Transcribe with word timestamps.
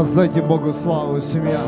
Воздайте 0.00 0.40
Богу 0.40 0.72
славу, 0.72 1.20
семья. 1.20 1.60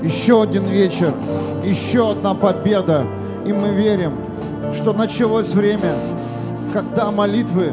Еще 0.00 0.40
один 0.40 0.66
вечер, 0.66 1.12
еще 1.64 2.12
одна 2.12 2.32
победа. 2.32 3.04
И 3.44 3.52
мы 3.52 3.70
верим, 3.70 4.12
что 4.72 4.92
началось 4.92 5.48
время, 5.48 5.96
когда 6.72 7.10
молитвы 7.10 7.72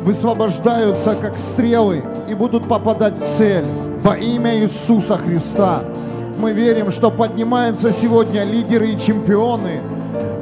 высвобождаются 0.00 1.14
как 1.14 1.36
стрелы 1.36 2.02
и 2.26 2.32
будут 2.32 2.66
попадать 2.66 3.18
в 3.18 3.36
цель 3.36 3.66
во 4.02 4.16
имя 4.16 4.58
Иисуса 4.60 5.18
Христа. 5.18 5.82
Мы 6.38 6.52
верим, 6.52 6.90
что 6.90 7.10
поднимаются 7.10 7.92
сегодня 7.92 8.44
лидеры 8.44 8.92
и 8.92 8.98
чемпионы, 8.98 9.82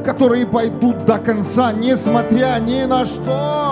которые 0.04 0.46
пойдут 0.46 1.04
до 1.06 1.18
конца, 1.18 1.72
несмотря 1.72 2.56
ни 2.60 2.84
на 2.84 3.04
что. 3.04 3.63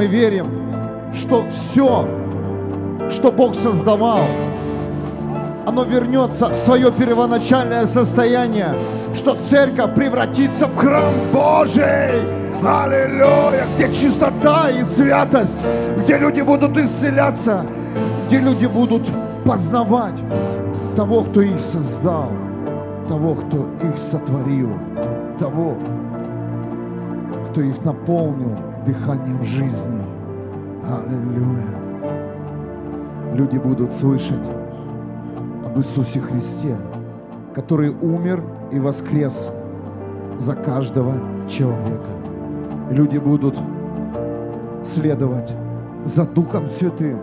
Мы 0.00 0.06
верим, 0.06 0.46
что 1.12 1.44
все, 1.50 2.08
что 3.10 3.30
Бог 3.30 3.54
создавал, 3.54 4.22
оно 5.66 5.84
вернется 5.84 6.48
в 6.48 6.54
свое 6.54 6.90
первоначальное 6.90 7.84
состояние, 7.84 8.76
что 9.14 9.36
церковь 9.50 9.94
превратится 9.94 10.68
в 10.68 10.76
храм 10.76 11.12
Божий. 11.34 12.22
Аллилуйя! 12.66 13.66
Где 13.76 13.92
чистота 13.92 14.70
и 14.70 14.84
святость, 14.84 15.60
где 15.98 16.16
люди 16.16 16.40
будут 16.40 16.78
исцеляться, 16.78 17.66
где 18.26 18.38
люди 18.38 18.64
будут 18.64 19.06
познавать 19.44 20.18
того, 20.96 21.24
кто 21.24 21.42
их 21.42 21.60
создал, 21.60 22.30
того, 23.06 23.34
кто 23.34 23.68
их 23.86 23.98
сотворил, 23.98 24.70
того, 25.38 25.76
кто 27.50 27.60
их 27.60 27.84
наполнил 27.84 28.56
дыханием 28.84 29.42
жизни. 29.44 29.99
Аллилуйя. 30.82 31.66
Люди 33.34 33.58
будут 33.58 33.92
слышать 33.92 34.48
об 35.66 35.78
Иисусе 35.78 36.20
Христе, 36.20 36.74
который 37.54 37.90
умер 37.90 38.42
и 38.72 38.78
воскрес 38.78 39.52
за 40.38 40.54
каждого 40.54 41.14
человека. 41.48 42.08
Люди 42.90 43.18
будут 43.18 43.58
следовать 44.82 45.52
за 46.04 46.24
Духом 46.24 46.66
Святым, 46.66 47.18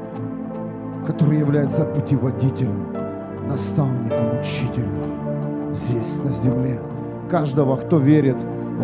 который 1.06 1.40
является 1.40 1.84
путеводителем, 1.84 2.94
наставником, 3.50 4.40
учителем 4.40 5.74
здесь, 5.74 6.24
на 6.24 6.32
земле. 6.32 6.80
Каждого, 7.30 7.76
кто 7.78 7.98
верит 7.98 8.38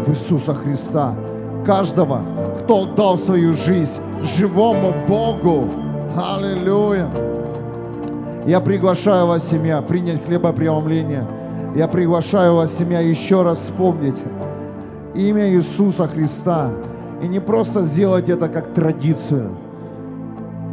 в 0.06 0.10
Иисуса 0.10 0.56
Христа, 0.56 1.16
каждого, 1.64 2.22
кто 2.64 2.82
отдал 2.82 3.18
свою 3.18 3.54
жизнь 3.54 4.02
живому 4.24 4.94
Богу. 5.08 5.70
Аллилуйя! 6.16 7.10
Я 8.46 8.60
приглашаю 8.60 9.28
вас, 9.28 9.50
семья, 9.50 9.82
принять 9.82 10.26
хлебопреломление. 10.26 11.26
Я 11.76 11.88
приглашаю 11.88 12.56
вас, 12.56 12.78
семья, 12.78 13.00
еще 13.00 13.42
раз 13.44 13.58
вспомнить 13.60 14.18
имя 15.14 15.50
Иисуса 15.50 16.08
Христа. 16.08 16.70
И 17.22 17.28
не 17.28 17.40
просто 17.40 17.84
сделать 17.84 18.30
это 18.30 18.50
как 18.50 18.74
традицию, 18.74 19.52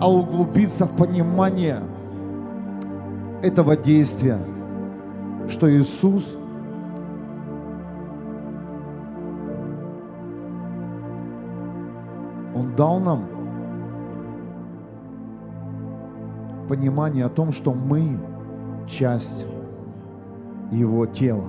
а 0.00 0.10
углубиться 0.10 0.86
в 0.86 0.90
понимание 0.96 1.78
этого 3.42 3.76
действия, 3.76 4.38
что 5.48 5.70
Иисус 5.72 6.36
Он 12.60 12.74
дал 12.76 13.00
нам 13.00 13.39
понимание 16.70 17.24
о 17.24 17.28
том, 17.28 17.50
что 17.50 17.74
мы 17.74 18.16
часть 18.86 19.44
Его 20.70 21.04
тела. 21.04 21.44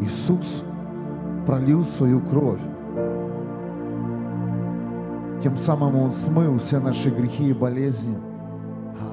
Иисус 0.00 0.64
пролил 1.46 1.84
свою 1.84 2.20
кровь. 2.20 2.62
Тем 5.42 5.58
самым 5.58 5.96
Он 5.96 6.10
смыл 6.10 6.56
все 6.58 6.80
наши 6.80 7.10
грехи 7.10 7.50
и 7.50 7.52
болезни. 7.52 8.16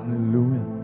Аллилуйя. 0.05 0.80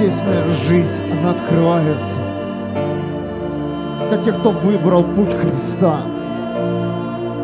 Сверхъестественная 0.00 0.48
жизнь, 0.66 1.02
она 1.12 1.30
открывается 1.32 2.18
для 4.08 4.18
тех, 4.24 4.40
кто 4.40 4.50
выбрал 4.50 5.04
путь 5.04 5.34
Христа. 5.40 6.00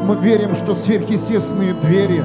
Мы 0.04 0.16
верим, 0.22 0.54
что 0.54 0.74
сверхъестественные 0.74 1.74
двери 1.74 2.24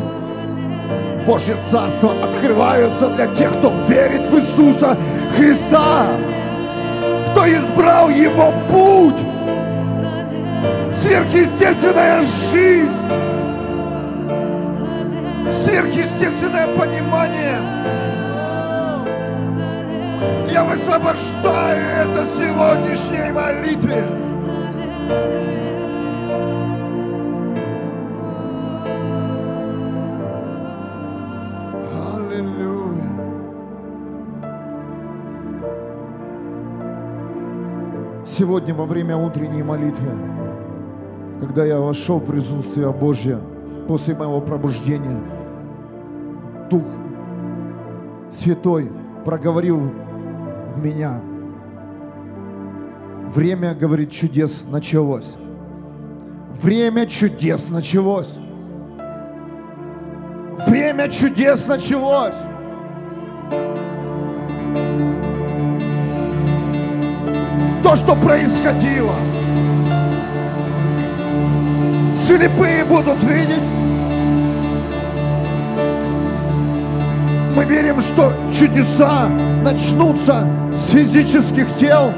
Божье 1.28 1.58
Царство 1.70 2.14
открываются 2.24 3.10
для 3.10 3.28
тех, 3.28 3.52
кто 3.58 3.72
верит 3.88 4.30
в 4.30 4.40
Иисуса 4.40 4.98
Христа, 5.36 6.08
кто 7.32 7.46
избрал 7.46 8.10
Его 8.10 8.54
путь. 8.70 9.20
Сверхъестественная 11.02 12.22
жизнь 12.52 12.90
сверхъестественное 15.66 16.68
понимание. 16.76 17.81
Я 20.52 20.66
высвобождаю 20.66 22.10
это 22.10 22.26
сегодняшней 22.26 23.32
молитве. 23.32 24.04
Сегодня 38.26 38.74
во 38.74 38.86
время 38.86 39.16
утренней 39.16 39.64
молитвы, 39.64 40.12
когда 41.40 41.64
я 41.64 41.80
вошел 41.80 42.20
в 42.20 42.26
присутствие 42.26 42.92
Божье, 42.92 43.40
после 43.88 44.16
моего 44.16 44.42
пробуждения, 44.42 45.22
Дух 46.70 46.84
Святой 48.32 48.92
проговорил 49.24 49.92
в 50.76 50.84
меня. 50.84 51.22
Время, 53.34 53.74
говорит, 53.74 54.12
чудес 54.12 54.64
началось. 54.68 55.36
Время 56.62 57.06
чудес 57.06 57.70
началось. 57.70 58.34
Время 60.68 61.08
чудес 61.10 61.66
началось. 61.68 62.36
То, 67.84 67.96
что 67.96 68.16
происходило. 68.16 69.16
Слепые 72.14 72.86
будут 72.86 73.24
видеть. 73.24 73.64
Мы 77.56 77.66
верим, 77.66 78.00
что 78.00 78.34
чудеса 78.54 79.28
начнутся 79.64 80.48
с 80.74 80.92
физических 80.92 81.76
тел, 81.76 82.14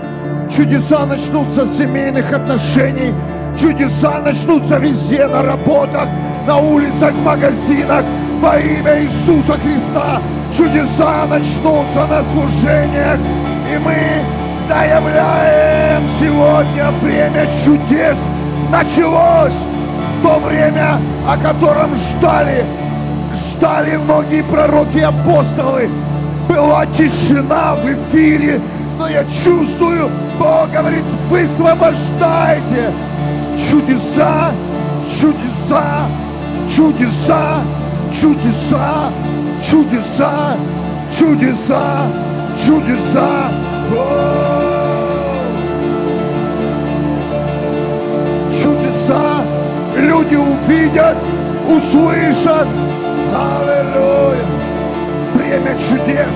чудеса 0.56 1.06
начнутся 1.06 1.66
с 1.66 1.78
семейных 1.78 2.32
отношений, 2.32 3.14
чудеса 3.60 4.20
начнутся 4.20 4.78
везде, 4.78 5.28
на 5.28 5.44
работах, 5.44 6.08
на 6.46 6.58
улицах, 6.58 7.14
магазинах, 7.16 8.04
во 8.42 8.60
имя 8.60 9.04
Иисуса 9.04 9.54
Христа. 9.54 10.22
Чудеса 10.56 11.26
начнутся 11.26 12.06
на 12.06 12.24
служениях, 12.24 13.20
и 13.72 13.78
мы 13.78 13.96
заявляем 14.68 16.04
сегодня 16.20 16.92
время 17.02 17.48
чудес 17.66 18.18
началось. 18.70 19.54
То 20.22 20.40
время 20.40 21.00
о 21.28 21.38
котором 21.38 21.96
ждали, 21.96 22.64
ждали 23.36 23.98
многие 23.98 24.42
пророки 24.44 24.98
и 24.98 25.02
апостолы. 25.02 25.90
Была 26.48 26.86
тишина 26.86 27.76
в 27.76 27.86
эфире, 27.86 28.60
но 28.98 29.08
я 29.08 29.24
чувствую, 29.26 30.10
Бог 30.38 30.70
говорит, 30.72 31.04
высвобождайте 31.30 32.92
чудеса, 33.58 34.52
чудеса, 35.20 36.08
чудеса, 36.70 37.62
чудеса, 38.12 39.10
чудеса, 39.62 40.58
чудеса, 41.12 42.08
чудеса. 42.66 43.52
Чудеса 48.52 49.44
люди 49.98 50.36
увидят, 50.36 51.18
услышат. 51.68 52.68
Аллилуйя. 53.34 54.53
Время 55.54 55.78
чудес. 55.78 56.36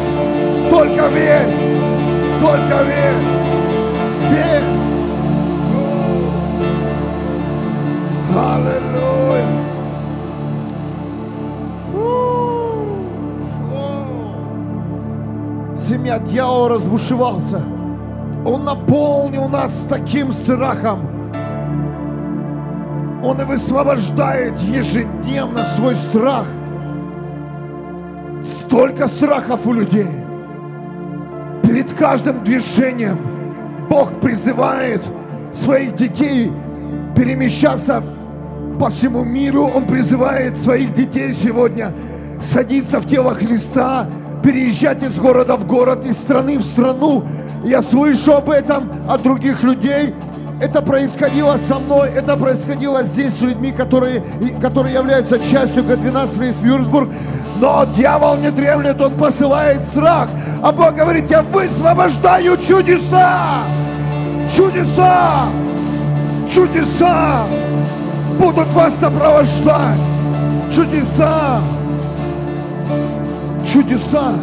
Только 0.69 1.07
верь. 1.07 1.49
Только 2.39 2.83
верь. 2.83 3.17
Верь. 4.29 4.63
Аллилуйя. 8.37 9.47
Семья 15.75 16.19
дьявола 16.19 16.69
разбушевался. 16.69 17.63
Он 18.45 18.65
наполнил 18.65 19.49
нас 19.49 19.87
таким 19.89 20.31
страхом. 20.31 20.99
Он 23.23 23.41
и 23.41 23.45
высвобождает 23.45 24.59
ежедневно 24.59 25.63
свой 25.63 25.95
страх. 25.95 26.45
Столько 28.67 29.07
страхов 29.07 29.65
у 29.65 29.71
людей. 29.71 30.07
Перед 31.63 31.93
каждым 31.93 32.43
движением 32.43 33.17
Бог 33.89 34.19
призывает 34.19 35.01
своих 35.53 35.95
детей 35.95 36.51
перемещаться 37.15 38.03
по 38.77 38.89
всему 38.89 39.23
миру. 39.23 39.71
Он 39.73 39.87
призывает 39.87 40.57
своих 40.57 40.93
детей 40.93 41.33
сегодня 41.33 41.93
садиться 42.41 42.99
в 42.99 43.07
тело 43.07 43.33
Христа, 43.35 44.05
переезжать 44.43 45.01
из 45.01 45.17
города 45.17 45.55
в 45.55 45.65
город, 45.65 46.05
из 46.05 46.17
страны 46.17 46.57
в 46.57 46.63
страну. 46.63 47.23
Я 47.63 47.81
слышу 47.81 48.33
об 48.33 48.49
этом 48.49 49.09
от 49.09 49.23
других 49.23 49.63
людей. 49.63 50.13
Это 50.59 50.81
происходило 50.81 51.55
со 51.55 51.79
мной, 51.79 52.09
это 52.09 52.35
происходило 52.35 53.03
здесь 53.03 53.33
с 53.37 53.41
людьми, 53.41 53.71
которые, 53.71 54.25
которые 54.59 54.95
являются 54.95 55.39
частью 55.39 55.85
Г-12 55.85 56.55
Фьюрсбург. 56.61 57.09
Но 57.59 57.86
дьявол 57.86 58.38
не 58.38 58.51
дремлет, 58.51 59.01
он 59.01 59.15
посылает 59.15 59.83
страх. 59.83 60.30
А 60.62 60.71
Бог 60.71 60.94
говорит, 60.94 61.30
я 61.30 61.42
высвобождаю 61.42 62.57
чудеса! 62.57 63.63
Чудеса! 64.56 65.48
Чудеса! 66.54 67.45
Будут 68.39 68.71
вас 68.74 68.94
сопровождать! 69.00 70.00
Чудеса! 70.71 71.59
Чудеса! 73.65 74.33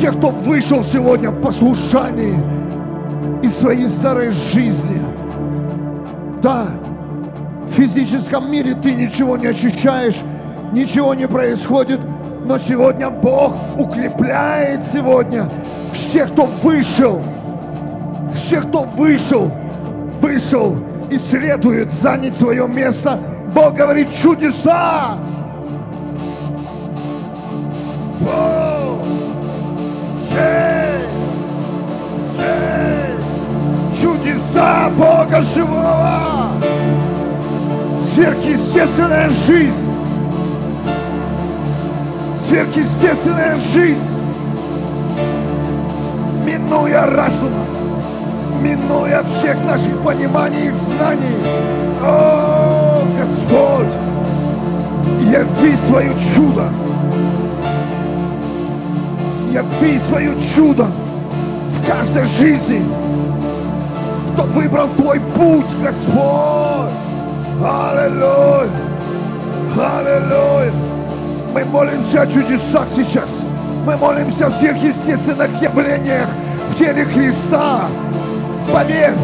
Те, 0.00 0.12
кто 0.12 0.28
вышел 0.28 0.84
сегодня 0.84 1.30
в 1.30 1.40
послушании 1.40 2.38
из 3.42 3.56
своей 3.58 3.88
старой 3.88 4.30
жизни. 4.30 5.02
Да, 6.40 6.66
в 7.68 7.72
физическом 7.72 8.50
мире 8.50 8.74
ты 8.74 8.92
ничего 8.92 9.36
не 9.36 9.46
ощущаешь, 9.46 10.16
ничего 10.72 11.14
не 11.14 11.26
происходит, 11.26 12.00
но 12.44 12.58
сегодня 12.58 13.08
Бог 13.08 13.54
укрепляет 13.78 14.82
сегодня 14.82 15.48
всех, 15.92 16.30
кто 16.32 16.44
вышел, 16.44 17.22
всех, 18.34 18.68
кто 18.68 18.82
вышел, 18.82 19.50
вышел 20.20 20.76
и 21.10 21.18
следует 21.18 21.90
занять 21.92 22.36
свое 22.36 22.68
место. 22.68 23.18
Бог 23.54 23.74
говорит 23.74 24.08
чудеса. 24.14 25.16
О! 28.26 28.98
Жень! 30.30 31.08
Жень! 32.36 34.00
Чудеса 34.00 34.90
Бога 34.90 35.40
живого! 35.42 36.50
Сверхъестественная 38.02 39.30
жизнь! 39.30 39.93
Сверхъестественная 42.54 43.56
жизнь! 43.56 43.98
Минуя 46.44 47.04
разума, 47.04 47.64
минуя 48.62 49.24
всех 49.24 49.60
наших 49.64 50.00
пониманий 50.04 50.68
и 50.68 50.70
знаний. 50.70 51.34
О, 52.00 53.02
Господь, 53.18 53.92
яви 55.32 55.76
свое 55.88 56.12
чудо. 56.32 56.68
Яви 59.50 59.98
свое 59.98 60.38
чудо 60.54 60.86
в 61.72 61.86
каждой 61.88 62.24
жизни. 62.24 62.84
Кто 64.34 64.44
выбрал 64.44 64.86
твой 64.96 65.18
путь, 65.18 65.82
Господь. 65.82 66.92
Аллилуйя. 67.60 68.70
Аллилуйя. 69.76 70.83
Мы 71.54 71.64
молимся 71.66 72.22
о 72.22 72.26
чудесах 72.26 72.88
сейчас. 72.88 73.30
Мы 73.86 73.96
молимся 73.96 74.48
о 74.48 74.50
сверхъестественных 74.50 75.62
явлениях 75.62 76.28
в 76.70 76.76
теле 76.76 77.04
Христа. 77.04 77.82
Поверь, 78.72 79.14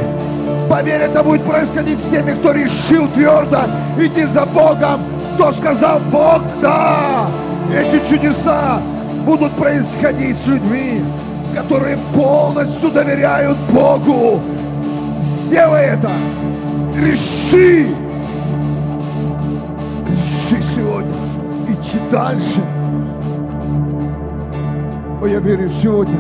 поверь, 0.69 1.01
это 1.01 1.25
будет 1.25 1.43
происходить 1.43 1.99
с 1.99 2.09
теми, 2.09 2.31
кто 2.35 2.53
решил 2.53 3.09
твердо 3.09 3.63
идти 3.99 4.27
за 4.27 4.47
Богом, 4.47 5.01
кто 5.35 5.51
сказал 5.51 5.99
Бог, 6.13 6.41
да, 6.63 7.27
эти 7.75 8.09
чудеса 8.09 8.81
будут 9.27 9.51
происходить 9.55 10.37
с 10.37 10.47
людьми, 10.47 11.03
которые 11.53 11.99
полностью 12.15 12.93
доверяют 12.93 13.59
Богу. 13.73 14.41
Сделай 15.19 15.87
это. 15.87 16.13
Реши. 16.95 17.89
Дальше. 22.11 22.61
О, 25.23 25.27
я 25.27 25.39
верю, 25.39 25.69
сегодня 25.69 26.19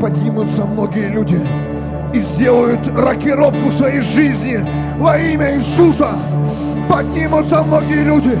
поднимутся 0.00 0.64
многие 0.64 1.08
люди 1.08 1.40
и 2.14 2.20
сделают 2.20 2.80
рокировку 2.96 3.70
своей 3.72 4.00
жизни 4.00 4.64
во 4.98 5.18
имя 5.18 5.56
Иисуса. 5.56 6.10
Поднимутся 6.88 7.62
многие 7.62 8.04
люди, 8.04 8.38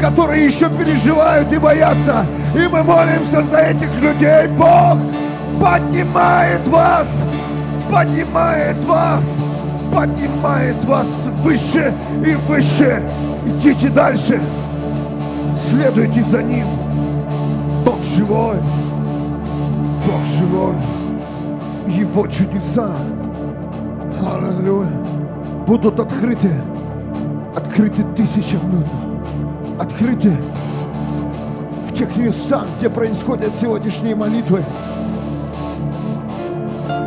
которые 0.00 0.46
еще 0.46 0.68
переживают 0.70 1.52
и 1.52 1.58
боятся. 1.58 2.26
И 2.54 2.66
мы 2.68 2.82
молимся 2.82 3.42
за 3.42 3.58
этих 3.58 3.94
людей. 4.00 4.48
Бог 4.48 4.98
поднимает 5.60 6.66
вас, 6.66 7.08
поднимает 7.90 8.82
вас, 8.84 9.24
поднимает 9.94 10.84
вас 10.84 11.08
выше 11.42 11.92
и 12.26 12.34
выше. 12.50 13.02
Идите 13.46 13.88
дальше, 13.88 14.40
следуйте 15.56 16.22
за 16.24 16.42
Ним. 16.42 16.66
Бог 17.84 18.02
живой, 18.04 18.56
Бог 20.06 20.24
живой. 20.38 20.74
Его 21.86 22.26
чудеса, 22.26 22.90
аллилуйя, 24.20 24.90
будут 25.66 26.00
открыты, 26.00 26.50
открыты 27.54 28.04
тысячам 28.16 28.60
людям, 28.70 29.80
открыты 29.80 30.32
в 31.88 31.94
тех 31.94 32.14
местах, 32.16 32.66
где 32.78 32.90
происходят 32.90 33.52
сегодняшние 33.60 34.14
молитвы, 34.14 34.64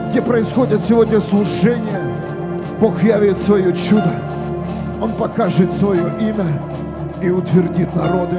где 0.10 0.22
происходят 0.22 0.82
сегодня 0.84 1.20
служения, 1.22 2.01
Бог 2.79 3.03
явит 3.03 3.38
свое 3.39 3.75
чудо. 3.75 4.12
Он 5.01 5.12
покажет 5.13 5.72
свое 5.74 6.12
имя 6.20 6.62
и 7.21 7.29
утвердит 7.29 7.93
народы. 7.95 8.38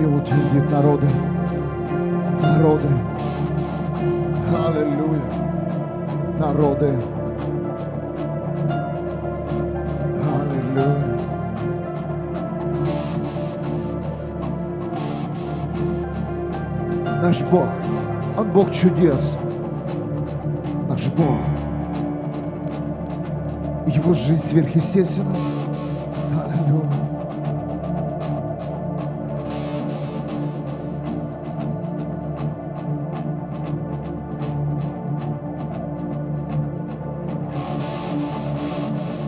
И 0.00 0.04
утвердит 0.04 0.70
народы. 0.70 1.06
Народы. 2.40 2.88
Аллилуйя. 4.56 5.20
Народы. 6.38 6.94
Аллилуйя. 10.22 11.16
Наш 17.22 17.42
Бог, 17.42 17.68
Он 18.38 18.50
Бог 18.52 18.70
чудес. 18.72 19.36
Наш 20.88 21.06
Бог. 21.08 21.38
Его 23.86 24.14
жизнь 24.14 24.44
сверхъестественна. 24.44 25.55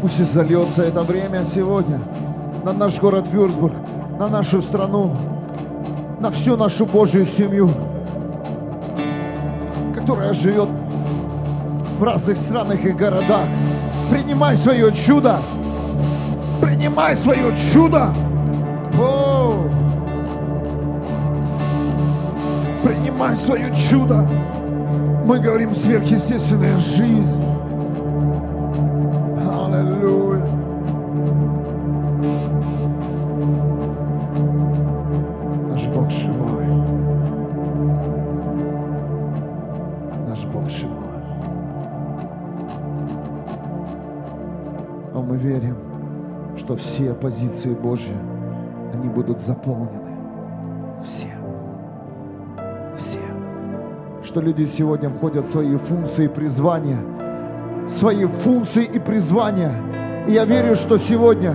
Пусть 0.08 0.20
и 0.20 0.24
зальется 0.24 0.84
это 0.84 1.02
время 1.02 1.44
сегодня 1.44 2.00
на 2.64 2.72
наш 2.72 2.98
город 2.98 3.28
Вюрсбург, 3.30 3.74
на 4.18 4.26
нашу 4.26 4.62
страну, 4.62 5.14
на 6.18 6.30
всю 6.30 6.56
нашу 6.56 6.86
Божью 6.86 7.26
семью, 7.26 7.70
которая 9.94 10.32
живет 10.32 10.70
в 11.98 12.02
разных 12.02 12.38
странах 12.38 12.82
и 12.86 12.90
городах. 12.92 13.44
Принимай 14.10 14.56
свое 14.56 14.90
чудо. 14.94 15.40
Принимай 16.62 17.14
свое 17.14 17.54
чудо. 17.54 18.08
О! 18.98 19.68
Принимай 22.82 23.36
свое 23.36 23.74
чудо. 23.76 24.26
Мы 25.26 25.38
говорим 25.38 25.74
сверхъестественная 25.74 26.78
жизнь. 26.78 27.57
Позиции 47.20 47.70
Божьи, 47.70 48.14
они 48.94 49.08
будут 49.08 49.40
заполнены. 49.40 50.16
Все. 51.04 51.28
Все. 52.98 53.18
Что 54.22 54.40
люди 54.40 54.64
сегодня 54.64 55.10
входят 55.10 55.44
в 55.44 55.50
свои 55.50 55.76
функции 55.76 56.25
и 56.25 56.28
призвания. 56.28 56.98
Свои 57.87 58.26
функции 58.26 58.84
и 58.84 58.98
призвания. 58.98 59.72
И 60.26 60.32
я 60.32 60.44
верю, 60.44 60.75
что 60.75 60.98
сегодня 60.98 61.54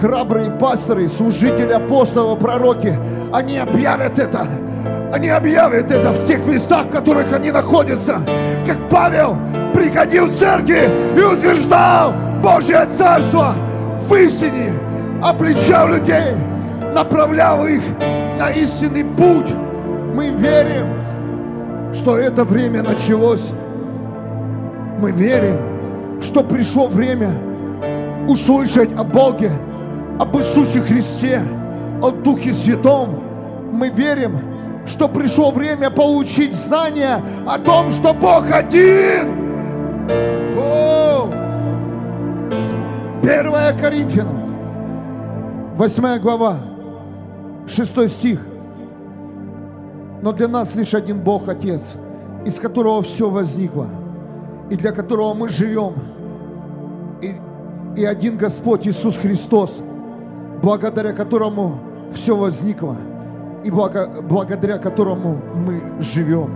храбрые 0.00 0.50
пасторы, 0.50 1.06
служители, 1.08 1.72
апостолы, 1.72 2.36
пророки, 2.36 2.98
они 3.32 3.58
объявят 3.58 4.18
это. 4.18 4.46
Они 5.12 5.28
объявят 5.28 5.90
это 5.90 6.12
в 6.12 6.26
тех 6.26 6.44
местах, 6.46 6.86
в 6.86 6.90
которых 6.90 7.32
они 7.32 7.50
находятся. 7.50 8.20
Как 8.66 8.78
Павел 8.90 9.36
приходил 9.74 10.26
в 10.26 10.36
церкви 10.36 10.88
и 11.16 11.20
утверждал 11.20 12.31
Божье 12.42 12.84
Царство 12.98 13.54
в 14.08 14.14
истине, 14.16 14.72
обличал 15.22 15.88
людей, 15.88 16.34
направлял 16.92 17.64
их 17.68 17.82
на 18.38 18.50
истинный 18.50 19.04
путь. 19.04 19.54
Мы 20.12 20.30
верим, 20.30 21.94
что 21.94 22.18
это 22.18 22.44
время 22.44 22.82
началось. 22.82 23.52
Мы 24.98 25.12
верим, 25.12 26.20
что 26.20 26.42
пришло 26.42 26.88
время 26.88 27.32
услышать 28.26 28.90
о 28.98 29.04
Боге, 29.04 29.52
об 30.18 30.36
Иисусе 30.36 30.80
Христе, 30.80 31.42
о 32.02 32.10
Духе 32.10 32.54
Святом. 32.54 33.22
Мы 33.72 33.88
верим, 33.90 34.40
что 34.86 35.08
пришло 35.08 35.52
время 35.52 35.90
получить 35.90 36.54
знания 36.54 37.22
о 37.46 37.56
том, 37.60 37.92
что 37.92 38.12
Бог 38.12 38.50
один. 38.50 39.41
1 43.22 43.78
Коринфянам, 43.78 45.76
8 45.76 46.18
глава, 46.18 46.56
6 47.68 48.08
стих. 48.08 48.40
Но 50.22 50.32
для 50.32 50.48
нас 50.48 50.74
лишь 50.74 50.92
один 50.92 51.20
Бог 51.20 51.48
Отец, 51.48 51.94
из 52.44 52.58
которого 52.58 53.00
все 53.02 53.30
возникло, 53.30 53.86
и 54.70 54.76
для 54.76 54.90
которого 54.90 55.34
мы 55.34 55.48
живем, 55.48 55.94
и, 57.20 57.36
и 57.96 58.04
один 58.04 58.36
Господь 58.36 58.88
Иисус 58.88 59.16
Христос, 59.16 59.80
благодаря 60.60 61.12
которому 61.12 61.78
все 62.12 62.36
возникло, 62.36 62.96
и 63.62 63.70
благо- 63.70 64.20
благодаря 64.20 64.78
которому 64.78 65.38
мы 65.54 65.80
живем. 66.00 66.50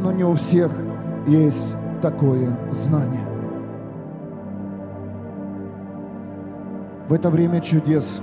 Но 0.00 0.12
не 0.12 0.22
у 0.22 0.34
всех 0.34 0.70
есть 1.26 1.74
такое 2.00 2.56
знание. 2.70 3.33
В 7.08 7.12
это 7.12 7.28
время 7.28 7.60
чудес 7.60 8.20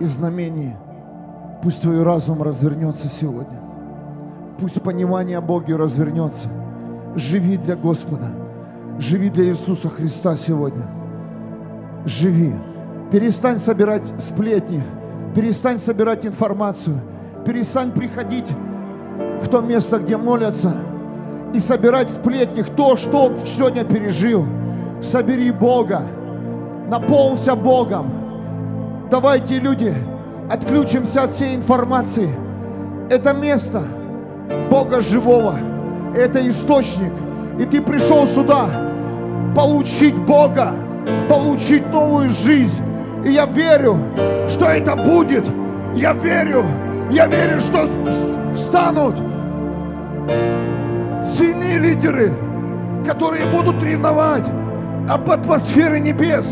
и 0.00 0.04
знамений 0.04 0.74
пусть 1.62 1.82
твой 1.82 2.02
разум 2.02 2.42
развернется 2.42 3.08
сегодня. 3.08 3.60
Пусть 4.58 4.80
понимание 4.82 5.40
Боге 5.40 5.76
развернется. 5.76 6.48
Живи 7.16 7.56
для 7.58 7.76
Господа. 7.76 8.30
Живи 8.98 9.28
для 9.28 9.44
Иисуса 9.46 9.88
Христа 9.88 10.36
сегодня. 10.36 10.86
Живи. 12.06 12.54
Перестань 13.10 13.58
собирать 13.58 14.06
сплетни. 14.18 14.82
Перестань 15.34 15.78
собирать 15.78 16.24
информацию. 16.24 16.98
Перестань 17.44 17.92
приходить 17.92 18.50
в 19.42 19.48
то 19.48 19.60
место, 19.60 19.98
где 19.98 20.16
молятся, 20.16 20.76
и 21.52 21.60
собирать 21.60 22.10
сплетни, 22.10 22.62
кто 22.62 22.96
что 22.96 23.36
сегодня 23.44 23.84
пережил. 23.84 24.46
Собери 25.02 25.50
Бога, 25.50 26.02
наполнься 26.92 27.54
Богом. 27.54 29.08
Давайте, 29.10 29.58
люди, 29.58 29.94
отключимся 30.50 31.22
от 31.22 31.32
всей 31.32 31.56
информации. 31.56 32.28
Это 33.08 33.32
место 33.32 33.82
Бога 34.70 35.00
живого, 35.00 35.54
это 36.14 36.46
источник. 36.46 37.12
И 37.58 37.64
ты 37.64 37.80
пришел 37.80 38.26
сюда 38.26 38.66
получить 39.56 40.14
Бога, 40.14 40.74
получить 41.30 41.88
новую 41.88 42.28
жизнь. 42.28 42.82
И 43.24 43.32
я 43.32 43.46
верю, 43.46 43.96
что 44.50 44.66
это 44.66 44.94
будет. 44.94 45.46
Я 45.94 46.12
верю, 46.12 46.62
я 47.10 47.26
верю, 47.26 47.58
что 47.60 47.88
встанут 48.54 49.16
сильные 51.24 51.78
лидеры, 51.78 52.32
которые 53.06 53.46
будут 53.46 53.82
ревновать 53.82 54.44
об 55.08 55.30
атмосфере 55.30 56.00
небес. 56.00 56.46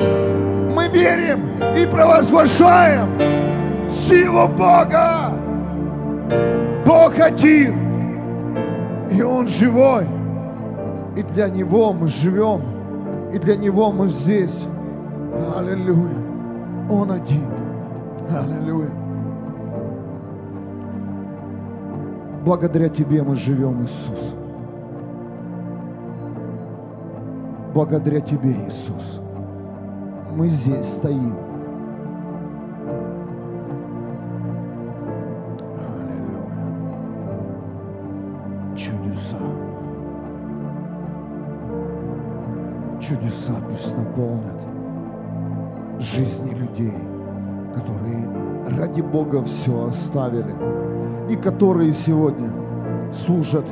Мы 0.75 0.89
верим 0.89 1.41
и 1.77 1.87
провозглашаем 1.87 3.09
силу 3.91 4.49
Бога. 4.49 5.33
Бог 6.87 7.19
один, 7.19 7.75
и 9.11 9.23
Он 9.23 9.49
живой. 9.49 10.07
И 11.17 11.23
для 11.23 11.49
Него 11.49 11.93
мы 11.93 12.09
живем, 12.09 12.63
и 13.33 13.39
для 13.39 13.57
Него 13.57 13.91
мы 13.93 14.09
здесь. 14.09 14.67
Аллилуйя. 15.57 16.19
Он 16.89 17.11
один. 17.11 17.47
Аллилуйя. 18.31 18.91
Благодаря 22.45 22.89
Тебе 22.89 23.23
мы 23.23 23.35
живем, 23.35 23.85
Иисус. 23.85 24.35
Благодаря 27.73 28.21
Тебе, 28.21 28.51
Иисус. 28.67 29.21
Мы 30.33 30.49
здесь 30.49 30.87
стоим. 30.87 31.37
Чудеса. 38.77 39.37
Чудеса 43.01 43.53
пусть 43.69 43.97
наполнят 43.97 44.61
жизни 46.01 46.51
людей, 46.55 46.99
которые 47.75 48.29
ради 48.77 49.01
Бога 49.01 49.45
все 49.45 49.87
оставили 49.87 50.55
и 51.29 51.37
которые 51.37 51.93
сегодня 51.93 52.51
служат 53.13 53.67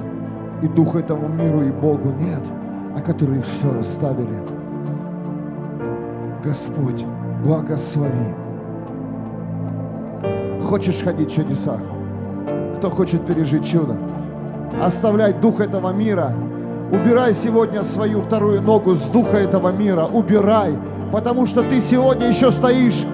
и 0.62 0.69
Духу 0.69 0.99
этому 0.99 1.28
миру, 1.28 1.62
и 1.62 1.71
Богу 1.71 2.11
нет, 2.11 2.43
а 2.99 3.00
которые 3.00 3.43
все 3.43 3.78
оставили. 3.78 4.43
Господь, 6.45 7.05
благослови. 7.45 8.35
Хочешь 10.69 11.02
ходить 11.02 11.31
в 11.31 11.35
чудесах? 11.35 11.81
Кто 12.78 12.90
хочет 12.90 13.25
пережить 13.25 13.67
чудо? 13.67 13.97
Оставляй 14.83 15.33
дух 15.33 15.61
этого 15.61 15.93
мира. 15.93 16.33
Убирай 16.90 17.35
сегодня 17.35 17.85
свою 17.85 18.23
вторую 18.23 18.62
ногу 18.62 18.95
с 18.95 19.05
духа 19.05 19.37
этого 19.37 19.71
мира. 19.71 20.05
Убирай, 20.05 20.76
потому 21.12 21.47
что 21.47 21.62
ты 21.62 21.81
сегодня 21.81 22.28
еще 22.28 22.50
стоишь 22.50 23.05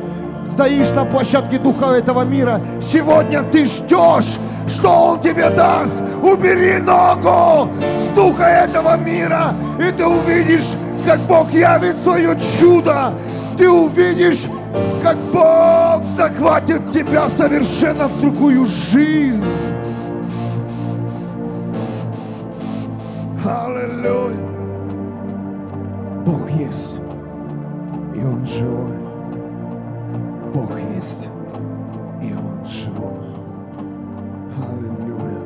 стоишь 0.49 0.91
на 0.91 1.05
площадке 1.05 1.59
духа 1.59 1.95
этого 1.95 2.23
мира, 2.23 2.61
сегодня 2.81 3.43
ты 3.43 3.65
ждешь, 3.65 4.39
что 4.67 4.89
Он 4.91 5.21
тебе 5.21 5.51
даст. 5.51 6.03
Убери 6.23 6.79
ногу 6.79 7.71
с 7.99 8.15
духа 8.15 8.45
этого 8.45 8.97
мира, 8.97 9.55
и 9.79 9.93
ты 9.93 10.07
увидишь, 10.07 10.77
как 11.07 11.21
Бог 11.21 11.53
явит 11.53 11.99
свое 11.99 12.37
чудо. 12.59 13.13
Ты 13.59 13.71
увидишь, 13.71 14.47
как 15.03 15.17
Бог 15.33 16.05
захватит 16.17 16.91
тебя 16.91 17.29
совершенно 17.31 18.09
в 18.09 18.21
другую 18.21 18.65
жизнь. 18.65 19.45
Аллилуйя. 23.45 24.55
Бог 26.25 26.51
есть, 26.53 26.99
и 28.15 28.25
Он 28.25 28.47
живой. 28.47 29.04
Бог 30.55 30.71
есть, 30.79 31.29
и 32.23 32.33
Он 32.33 32.65
живой. 32.65 33.11
Аллилуйя. 34.57 35.41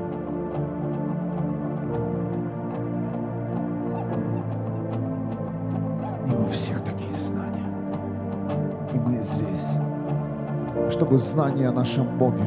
Не 6.26 6.34
у 6.34 6.50
всех 6.50 6.82
такие 6.84 7.14
знания. 7.14 7.64
И 8.92 8.98
мы 8.98 9.22
здесь, 9.22 9.68
чтобы 10.90 11.18
знание 11.20 11.70
о 11.70 11.72
нашем 11.72 12.18
Боге, 12.18 12.44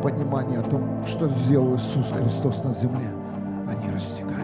понимание 0.00 0.60
о 0.60 0.62
том, 0.62 1.04
что 1.08 1.26
сделал 1.26 1.74
Иисус 1.74 2.12
Христос 2.12 2.62
на 2.62 2.72
земле, 2.72 3.10
они 3.68 3.92
растекались, 3.92 4.39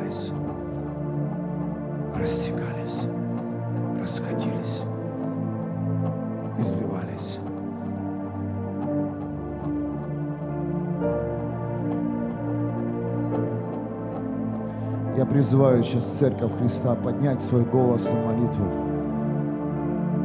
призываю 15.37 15.85
сейчас 15.85 16.05
Церковь 16.19 16.51
Христа 16.59 16.95
поднять 16.95 17.43
свой 17.43 17.63
голос 17.63 18.11
на 18.11 18.19
молитву. 18.19 18.65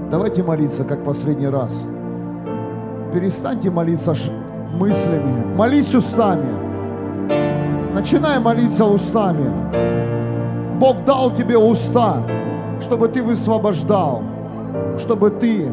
Давайте 0.10 0.42
молиться, 0.42 0.86
как 0.86 1.04
последний 1.04 1.50
раз. 1.50 1.86
Перестаньте 3.14 3.70
молиться 3.72 4.16
мыслями. 4.74 5.54
Молись 5.58 5.94
устами. 5.94 6.48
Начинай 7.94 8.40
молиться 8.40 8.86
устами. 8.86 9.52
Бог 10.80 11.04
дал 11.04 11.36
тебе 11.36 11.58
уста, 11.58 12.24
чтобы 12.80 13.10
ты 13.10 13.22
высвобождал, 13.22 14.24
чтобы 14.98 15.30
ты 15.30 15.70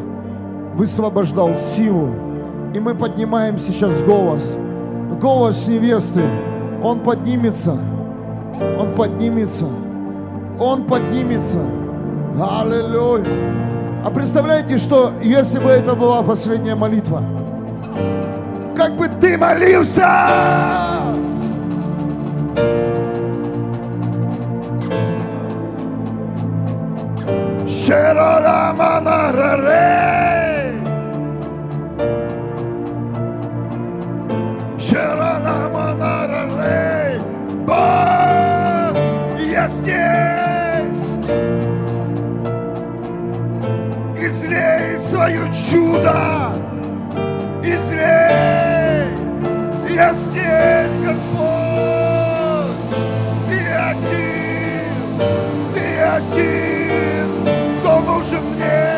высвобождал 0.75 1.55
силу. 1.55 2.09
И 2.73 2.79
мы 2.81 2.93
поднимаем 2.93 3.57
сейчас 3.57 4.03
голос. 4.03 4.43
Голос 5.21 5.65
невесты. 5.69 6.25
Он 6.83 6.99
поднимется. 6.99 7.79
Он 8.59 8.93
поднимется. 8.95 9.65
Он 10.59 10.83
поднимется. 10.85 11.59
Аллилуйя. 12.39 13.25
А 14.03 14.11
представляете, 14.11 14.77
что 14.77 15.11
если 15.21 15.59
бы 15.59 15.69
это 15.69 15.93
была 15.93 16.23
последняя 16.23 16.75
молитва, 16.75 17.23
как 18.75 18.95
бы 18.95 19.07
ты 19.19 19.37
молился? 19.37 20.07
Шераламанараре. 27.67 30.18
Чудо, 45.99 46.53
излей, 47.63 49.17
я 49.89 50.13
здесь, 50.13 50.99
Господь, 51.05 52.75
Ты 53.47 53.59
один, 53.73 54.93
Ты 55.73 55.99
один, 55.99 57.27
кто 57.79 57.99
нужен 57.99 58.43
мне. 58.55 58.89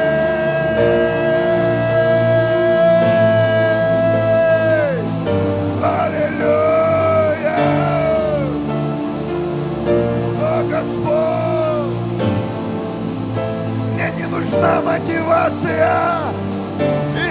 Нужна 14.31 14.81
мотивация. 14.81 16.30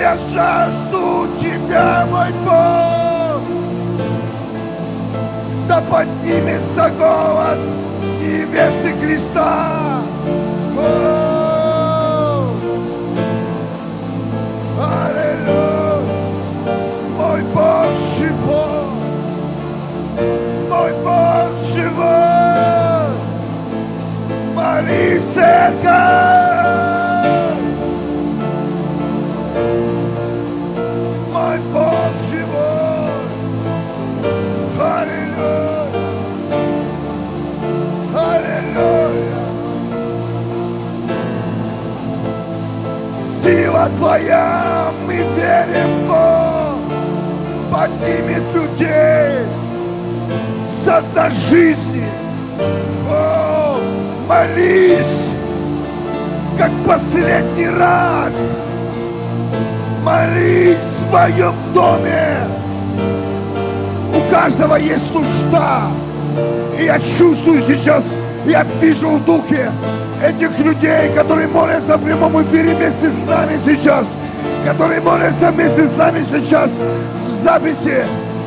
Я 0.00 0.16
жажду 0.32 1.28
Тебя, 1.38 2.06
мой 2.10 2.32
Бог. 2.42 3.42
Да 5.68 5.82
поднимется 5.82 6.90
голос 6.98 7.60
невесты 8.18 8.94
Христа. 8.98 10.00
О! 10.78 12.46
Аллилуйя! 14.78 16.00
Мой 17.18 17.42
Бог 17.52 17.90
живой. 18.16 18.88
Мой 20.70 20.92
Бог 21.04 21.50
живой. 21.74 23.10
Молись, 24.54 25.24
церковь! 25.34 26.49
Сила 43.80 43.90
Твоя, 43.96 44.92
мы 45.06 45.14
верим, 45.14 46.06
Бог, 46.06 46.76
поднимет 47.72 48.42
людей 48.52 49.46
за 50.84 51.00
дна 51.00 51.30
жизни. 51.30 52.04
О, 53.08 53.78
молись, 54.28 55.06
как 56.58 56.70
последний 56.86 57.68
раз. 57.68 58.34
Молись 60.04 60.76
в 60.76 61.08
своем 61.08 61.54
доме. 61.72 62.36
У 64.14 64.30
каждого 64.30 64.76
есть 64.76 65.10
нужда. 65.14 65.84
И 66.78 66.84
я 66.84 66.98
чувствую 66.98 67.62
сейчас, 67.62 68.04
я 68.46 68.64
вижу 68.80 69.10
в 69.10 69.24
духе 69.24 69.70
этих 70.22 70.58
людей, 70.58 71.12
которые 71.14 71.48
молятся 71.48 71.96
в 71.96 72.04
прямом 72.04 72.42
эфире 72.42 72.74
вместе 72.74 73.10
с 73.10 73.26
нами 73.26 73.58
сейчас, 73.64 74.06
которые 74.64 75.00
молятся 75.00 75.50
вместе 75.50 75.86
с 75.86 75.96
нами 75.96 76.24
сейчас 76.30 76.70
в 76.70 77.44
записи. 77.44 78.04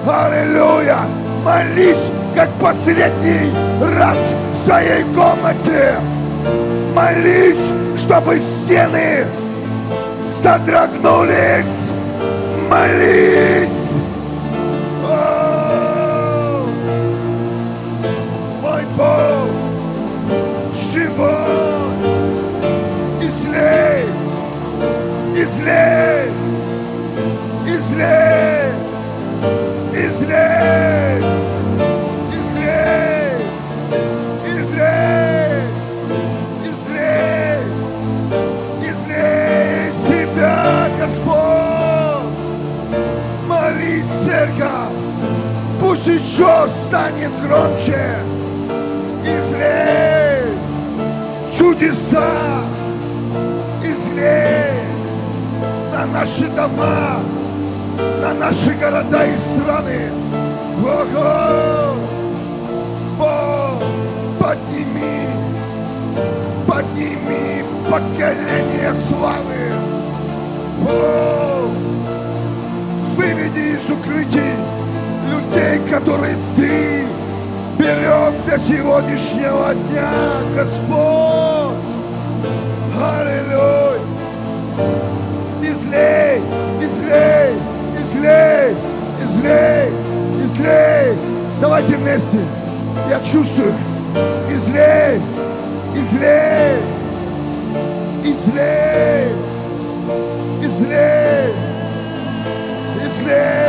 Аллилуйя! 0.07 0.99
Молись, 1.43 1.97
как 2.35 2.49
последний 2.53 3.51
раз 3.97 4.17
в 4.53 4.65
своей 4.65 5.03
комнате. 5.15 5.95
Молись, 6.95 7.57
чтобы 7.97 8.39
стены 8.39 9.25
содрогнулись. 10.41 11.65
Молись. 12.69 13.72
Излей, 25.63 26.29
излей, 27.65 28.71
излей, 29.93 31.23
излей, 34.45 35.63
излей, 36.67 37.59
излей, 38.81 39.93
себя, 40.05 40.89
Господь. 40.99 41.31
Молись, 43.47 44.07
церковь, 44.25 44.91
пусть 45.79 46.07
еще 46.07 46.67
станет 46.87 47.31
громче. 47.41 48.17
Излей 49.23 50.57
чудеса, 51.57 52.65
излей 53.81 54.92
на 56.05 56.19
наши 56.19 56.47
дома, 56.49 57.21
на 58.21 58.33
наши 58.33 58.71
города 58.73 59.25
и 59.25 59.37
страны. 59.37 60.11
Ого! 60.83 61.95
Бог, 63.17 63.81
подними, 64.39 65.29
подними 66.67 67.63
поколение 67.89 68.93
славы. 69.07 69.71
О, 70.89 71.69
выведи 73.15 73.77
из 73.77 73.89
укрытий 73.89 74.55
людей, 75.31 75.79
которые 75.89 76.35
ты 76.57 77.05
берег 77.77 78.33
для 78.45 78.57
сегодняшнего 78.57 79.73
дня, 79.73 80.11
Господь. 80.53 81.77
Аллилуйя. 83.01 83.83
Излей, 85.83 86.41
излей, 86.81 87.55
излей, 87.99 88.75
излей, 89.21 89.89
излей. 90.45 91.17
Давайте 91.59 91.97
вместе. 91.97 92.37
Я 93.09 93.19
чувствую. 93.19 93.73
Излей, 94.49 95.19
излей, 95.93 96.77
излей, 98.23 99.27
излей, 100.63 101.53
излей, 103.05 103.62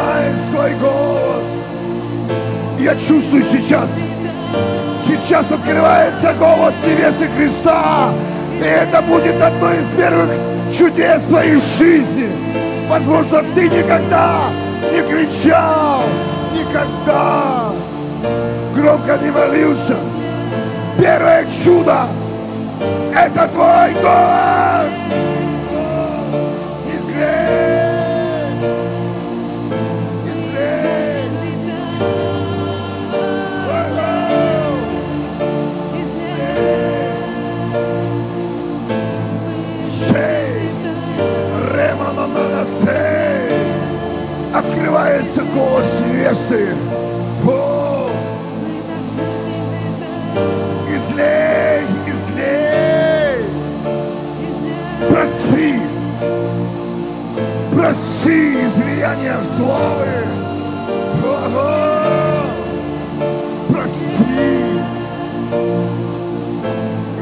Поднимай 0.00 0.32
свой 0.50 0.74
голос. 0.74 1.44
Я 2.78 2.94
чувствую 2.94 3.42
сейчас, 3.42 3.90
сейчас 5.06 5.50
открывается 5.50 6.32
голос 6.34 6.74
невесты 6.84 7.28
Христа. 7.36 8.10
И 8.58 8.64
это 8.64 9.02
будет 9.02 9.40
одно 9.40 9.72
из 9.72 9.86
первых 9.96 10.30
чудес 10.72 11.22
твоей 11.24 11.60
жизни. 11.78 12.30
Возможно, 12.88 13.44
ты 13.54 13.68
никогда 13.68 14.50
не 14.92 15.02
кричал, 15.02 16.02
никогда 16.52 17.72
громко 18.74 19.18
не 19.22 19.30
молился. 19.30 19.96
Первое 20.98 21.46
чудо– 21.64 22.06
это 23.14 23.48
твой 23.48 23.92
голос. 24.02 25.39
Голос 45.60 46.00
невесты. 46.00 46.68
О, 47.46 48.10
излей, 50.88 51.84
излей. 52.08 53.44
Проси, 55.10 55.80
проси 57.74 58.66
излияния 58.68 59.36
славы. 59.54 60.24
Ого! 61.22 62.46
Проси 63.68 64.80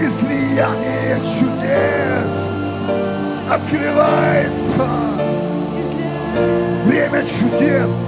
излияние 0.01 1.21
чудес 1.25 2.33
открывается. 3.51 4.87
Время 6.85 7.25
чудес. 7.25 8.08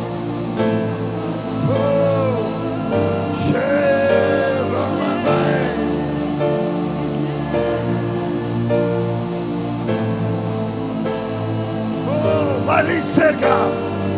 Молись, 12.66 13.04
церковь! 13.14 13.50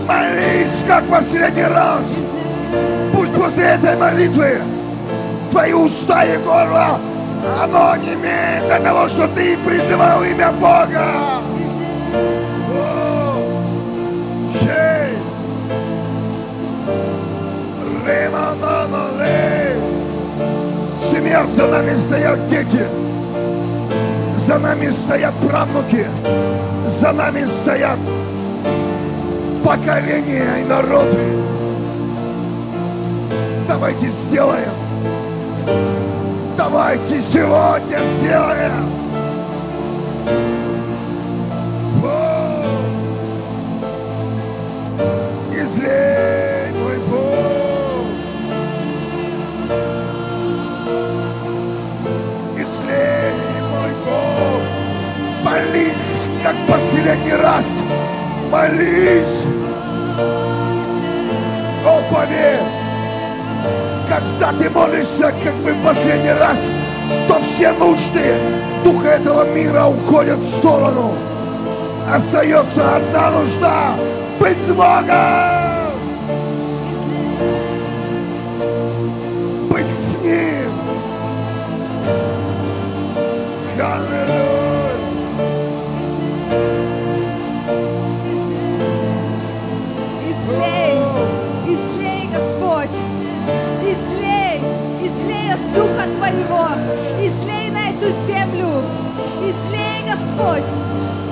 Молись, 0.07 0.85
как 0.87 1.05
последний 1.07 1.65
раз! 1.65 2.07
Пусть 3.13 3.35
после 3.35 3.65
этой 3.65 3.97
молитвы 3.97 4.61
твои 5.51 5.73
уста 5.73 6.25
и 6.25 6.37
горло, 6.37 7.01
оно 7.61 7.97
не 7.97 8.15
имеет 8.15 8.67
для 8.67 8.79
того, 8.79 9.09
что 9.09 9.27
ты 9.29 9.57
призывал 9.59 10.23
имя 10.23 10.53
Бога. 10.53 11.42
Ремананолей. 18.07 19.77
Семья, 21.11 21.47
за 21.47 21.67
нами 21.69 21.95
стоят 21.95 22.49
дети. 22.49 22.87
За 24.39 24.59
нами 24.59 24.91
стоят 24.91 25.35
правнуки. 25.47 26.07
За 27.01 27.13
нами 27.13 27.45
стоят 27.47 27.99
поколения 29.65 30.61
и 30.61 30.65
народы. 30.65 31.19
Давайте 33.69 34.09
сделаем. 34.09 34.73
Давайте 36.57 37.23
сегодня 37.23 38.01
сделаем. 38.19 38.91
О! 42.05 42.65
Излей 45.55 46.42
последний 56.93 57.33
раз. 57.33 57.65
Молись. 58.51 59.47
О, 61.87 62.03
поверь. 62.13 62.61
Когда 64.09 64.53
ты 64.53 64.69
молишься, 64.69 65.33
как 65.43 65.55
бы 65.65 65.73
в 65.73 65.83
последний 65.83 66.33
раз, 66.33 66.59
то 67.29 67.41
все 67.41 67.73
нужды 67.73 68.35
духа 68.85 69.09
этого 69.09 69.51
мира 69.51 69.87
уходят 69.87 70.39
в 70.39 70.59
сторону. 70.59 71.15
Остается 72.13 72.97
одна 72.97 73.31
нужда— 73.31 73.95
быть 74.39 74.59
с 74.59 74.69
Богом, 74.69 75.52
эту 98.03 98.11
землю, 98.27 98.83
излей, 99.41 100.03
Господь, 100.11 100.65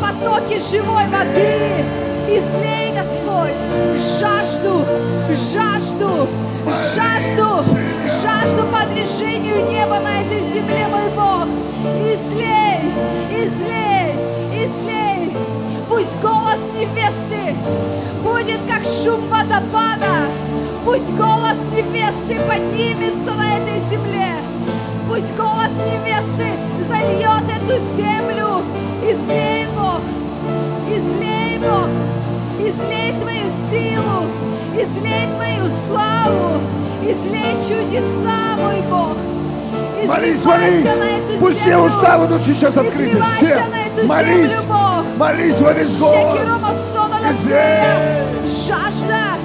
потоки 0.00 0.60
живой 0.60 1.04
воды, 1.06 1.84
излей, 2.28 2.92
Господь, 2.94 3.56
жажду, 4.20 4.84
жажду, 5.30 6.28
жажду, 6.94 7.64
жажду 8.22 8.66
по 8.68 8.86
движению 8.86 9.68
неба 9.68 9.98
на 9.98 10.22
этой 10.22 10.40
земле, 10.52 10.86
мой 10.88 11.10
Бог, 11.16 11.48
излей, 11.98 12.92
излей, 13.32 14.14
излей, 14.64 15.36
пусть 15.88 16.14
голос 16.20 16.60
невесты 16.78 17.56
будет 18.22 18.60
как 18.68 18.84
шум 18.84 19.28
водопада. 19.28 20.28
Пусть 20.84 21.10
голос 21.10 21.58
невесты 21.72 22.40
поднимется 22.48 23.34
на 23.34 23.58
этой 23.58 23.80
земле. 23.90 24.39
Пусть 25.20 25.36
голос 25.36 25.70
невесты 25.76 26.48
зальет 26.88 27.44
эту 27.44 27.78
землю. 27.94 28.62
Излей, 29.02 29.66
Бог, 29.76 30.00
излей, 30.88 31.58
Бог, 31.58 31.88
излей 32.58 33.20
Твою 33.20 33.50
силу, 33.70 34.26
излей 34.74 35.28
Твою 35.34 35.70
славу, 35.86 36.60
излей 37.02 37.52
чудеса, 37.60 38.56
мой 38.56 38.80
Бог. 38.88 39.16
Молись, 40.06 40.42
молись. 40.42 40.84
на 40.84 41.04
эту 41.04 41.38
Пусть 41.38 41.60
все 41.60 41.76
уста 41.76 42.18
будут 42.18 42.42
сейчас 42.42 42.76
открыты. 42.78 43.22
Все. 43.36 43.62
Молись. 44.06 44.50
землю. 44.50 45.04
Молись 45.18 45.60
во 45.60 45.72
весь 45.74 45.98
голос. 45.98 46.40
Жажда, 48.66 49.36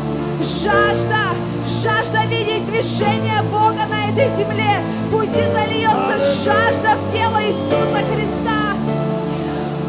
жажда, 0.42 1.36
жажда 1.84 2.26
видеть 2.30 2.66
движение 2.66 3.42
Бога 3.52 3.85
этой 4.16 4.36
земле. 4.38 4.82
Пусть 5.12 5.36
и 5.36 5.44
зальется 5.54 6.18
жажда 6.44 6.96
в 6.96 7.12
тело 7.12 7.44
Иисуса 7.44 8.02
Христа. 8.14 8.76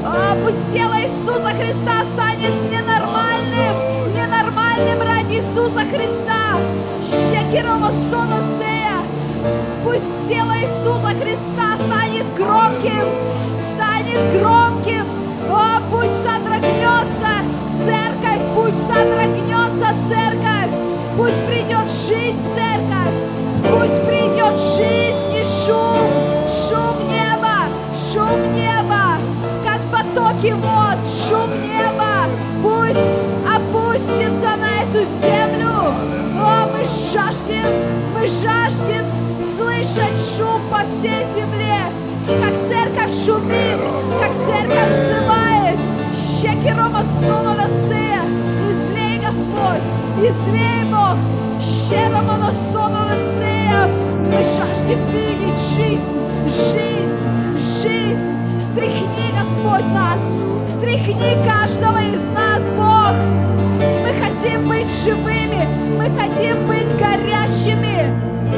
А, 0.05 0.37
пусть 0.43 0.73
тело 0.73 0.95
Иисуса 1.01 1.51
Христа 1.51 2.05
станет 2.13 2.53
ненормальным, 2.71 4.13
ненормальным 4.15 5.01
ради 5.03 5.35
Иисуса 5.35 5.85
Христа. 5.91 6.59
Шекерома 7.03 7.93
соносея. 8.11 8.99
Пусть 9.85 10.11
тело 10.29 10.55
Иисуса 10.59 11.15
Христа 11.21 11.77
станет 11.87 12.27
громким, 12.35 13.07
станет 13.75 14.41
громким. 14.41 15.07
О, 15.49 15.81
пусть 15.91 16.17
содрогнется 16.25 17.33
церковь, 17.85 18.43
пусть 18.57 18.87
содрогнется 18.89 19.95
церковь. 20.09 20.71
Пусть 21.17 21.47
придет 21.47 21.89
жизнь, 22.09 22.41
церковь. 22.55 23.26
Пусть 23.79 24.03
придет 24.07 24.57
жизнь 24.57 25.35
и 25.35 25.45
шум, 25.45 26.09
шум 26.49 26.97
неба, 27.11 27.69
шум 27.93 28.55
неба, 28.55 29.19
как 29.67 29.83
потоки 29.93 30.53
вод, 30.53 31.05
шум 31.05 31.51
неба. 31.63 32.25
Пусть 32.63 32.99
опустится 33.47 34.57
на 34.57 34.83
эту 34.83 35.05
землю. 35.21 35.93
О, 36.41 36.67
мы 36.73 36.85
жаждем, 37.13 37.67
мы 38.15 38.27
жаждем 38.27 39.05
слышать 39.59 40.17
шум 40.37 40.63
по 40.71 40.79
всей 40.79 41.27
земле, 41.37 41.81
как 42.27 42.55
церковь 42.71 43.13
шумит, 43.27 43.79
как 44.19 44.33
церковь 44.47 44.89
взывает. 44.89 45.79
Щекерома 46.15 47.05
сунула 47.21 47.69
сея, 47.91 48.23
излей, 48.71 49.19
Господь, 49.19 49.85
излей, 50.19 50.85
Бог, 50.91 51.19
щерома 51.61 52.39
насунула 52.39 53.17
сея. 53.67 53.89
Мы 54.25 54.43
жаждем 54.43 54.99
видеть 55.11 55.59
жизнь, 55.75 56.03
жизнь, 56.47 57.59
жизнь. 57.83 58.59
Встряхни, 58.59 59.33
Господь, 59.39 59.87
нас, 59.93 60.21
встряхни 60.67 61.37
каждого 61.47 61.99
из 61.99 62.23
нас, 62.35 62.63
Бог. 62.71 63.15
Мы 63.79 64.13
хотим 64.23 64.69
быть 64.69 64.89
живыми, 65.05 65.67
мы 65.97 66.05
хотим 66.19 66.67
быть 66.67 66.97
горящими. 66.99 68.11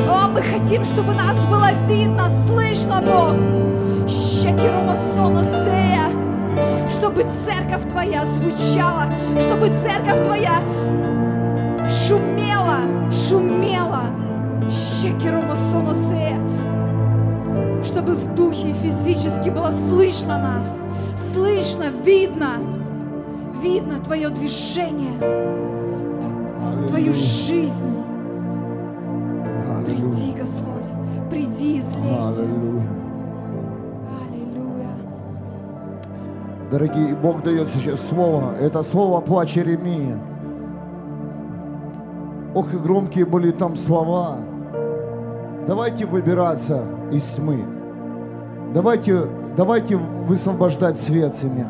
О, 0.09 0.29
мы 0.29 0.43
хотим, 0.43 0.85
чтобы 0.85 1.15
нас 1.15 1.45
было 1.47 1.71
видно, 1.87 2.31
слышно, 2.47 3.01
Бог. 3.01 4.09
Щекерума 4.09 4.97
соносея. 5.15 6.09
Чтобы 6.91 7.25
церковь 7.45 7.89
Твоя 7.91 8.27
звучала, 8.27 9.07
чтобы 9.39 9.69
церковь 9.83 10.25
Твоя 10.25 10.61
шумела, 11.89 12.79
шумела. 13.13 13.88
Чтобы 17.85 18.15
в 18.17 18.35
духе 18.35 18.71
и 18.71 18.73
физически 18.73 19.49
было 19.49 19.71
слышно 19.89 20.39
нас, 20.39 20.81
слышно, 21.33 21.85
видно, 22.05 22.59
видно 23.63 24.01
Твое 24.01 24.29
движение, 24.31 25.19
Твою 26.89 27.13
жизнь. 27.13 28.05
Приди, 29.85 30.33
Господь, 30.39 30.93
приди 31.31 31.77
и 31.77 31.81
излейся. 31.81 32.43
Аллилуйя. 32.43 32.89
Аллилуйя. 34.21 34.91
Дорогие, 36.71 37.15
Бог 37.15 37.43
дает 37.43 37.69
сейчас 37.69 38.07
слово. 38.09 38.55
Это 38.61 38.83
слово 38.83 39.21
плач 39.21 39.57
Иеремии. 39.57 40.17
Ох, 42.55 42.75
и 42.75 42.77
громкие 42.77 43.25
были 43.25 43.51
там 43.51 43.77
слова. 43.77 44.39
Давайте 45.69 46.07
выбираться 46.07 46.83
из 47.13 47.25
тьмы. 47.25 47.63
Давайте, 48.73 49.27
давайте 49.55 49.97
высвобождать 49.97 50.99
свет 50.99 51.37
семья. 51.37 51.67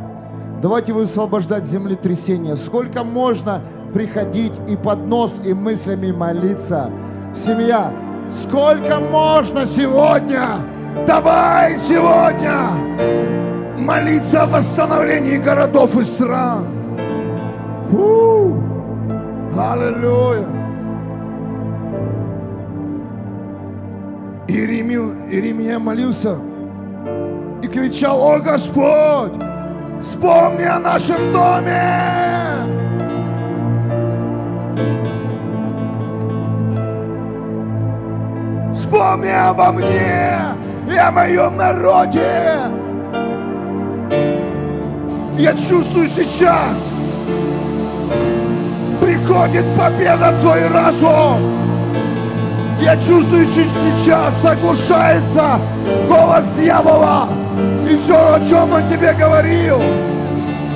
Давайте 0.63 0.93
высвобождать 0.93 1.65
землетрясение. 1.65 2.55
Сколько 2.55 3.03
можно 3.03 3.61
приходить 3.93 4.53
и 4.69 4.77
под 4.77 5.01
нос, 5.01 5.41
и 5.45 5.53
мыслями 5.53 6.13
молиться. 6.13 6.93
Семья, 7.35 7.93
сколько 8.31 9.01
можно 9.01 9.67
сегодня? 9.67 10.61
Давай 11.05 11.77
сегодня 11.77 12.71
молиться 13.77 14.45
о 14.45 14.47
восстановлении 14.47 15.39
городов 15.39 15.97
и 15.97 16.05
стран. 16.05 16.67
Фу! 17.91 18.63
Аллилуйя! 19.59 20.58
Иеремия, 24.49 25.01
Иеремия 25.31 25.79
молился 25.79 26.39
и 27.63 27.69
кричал, 27.69 28.23
о 28.23 28.39
Господь, 28.39 29.33
вспомни 30.01 30.65
о 30.65 30.79
нашем 30.79 31.33
доме! 31.35 32.17
Вспомни 38.75 39.29
обо 39.29 39.71
мне 39.71 40.39
и 40.91 40.97
о 40.97 41.11
моем 41.11 41.59
народе! 41.59 42.57
Я 45.37 45.53
чувствую 45.53 46.09
сейчас, 46.09 46.79
приходит 48.99 49.67
победа 49.77 50.33
в 50.33 50.41
твой 50.41 50.69
разум. 50.69 51.58
Я 52.81 52.97
чувствую, 52.97 53.45
что 53.47 53.63
сейчас 53.65 54.45
оглушается 54.45 55.61
голос 56.09 56.45
дьявола. 56.57 57.29
И 57.91 57.97
все, 57.97 58.35
о 58.35 58.41
чем 58.49 58.73
он 58.73 58.89
тебе 58.89 59.13
говорил, 59.15 59.81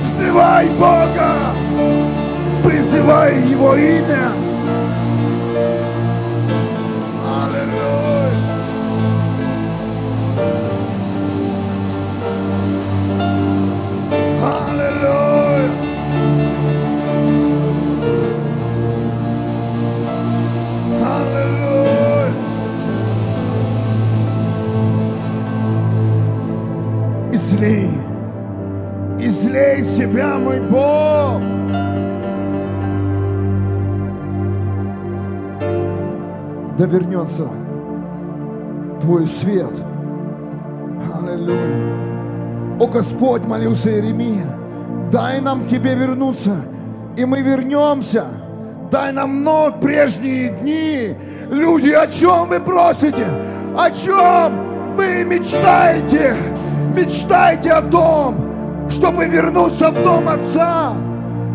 взывай 0.03 0.67
Бога, 0.71 1.53
призывай 2.63 3.41
Его 3.43 3.75
имя. 3.75 4.52
Излей 29.63 29.83
себя, 29.83 30.37
мой 30.37 30.59
Бог. 30.59 31.41
Да 36.77 36.85
вернется 36.85 37.47
Твой 39.01 39.27
свет. 39.27 39.71
Аллилуйя. 41.13 42.79
О 42.79 42.87
Господь, 42.87 43.45
молился 43.45 43.91
Иеремия, 43.91 44.47
дай 45.11 45.39
нам 45.39 45.65
к 45.65 45.67
Тебе 45.67 45.95
вернуться, 45.95 46.65
и 47.15 47.25
мы 47.25 47.41
вернемся. 47.41 48.25
Дай 48.91 49.11
нам 49.11 49.39
вновь 49.39 49.79
прежние 49.79 50.49
дни. 50.49 51.15
Люди, 51.49 51.89
о 51.89 52.07
чем 52.07 52.49
вы 52.49 52.59
просите? 52.59 53.25
О 53.75 53.89
чем 53.89 54.95
вы 54.95 55.23
мечтаете? 55.23 56.35
Мечтайте 56.95 57.71
о 57.71 57.81
том, 57.81 58.52
чтобы 59.03 59.25
вернуться 59.25 59.91
в 59.91 60.01
дом 60.01 60.29
Отца. 60.29 60.93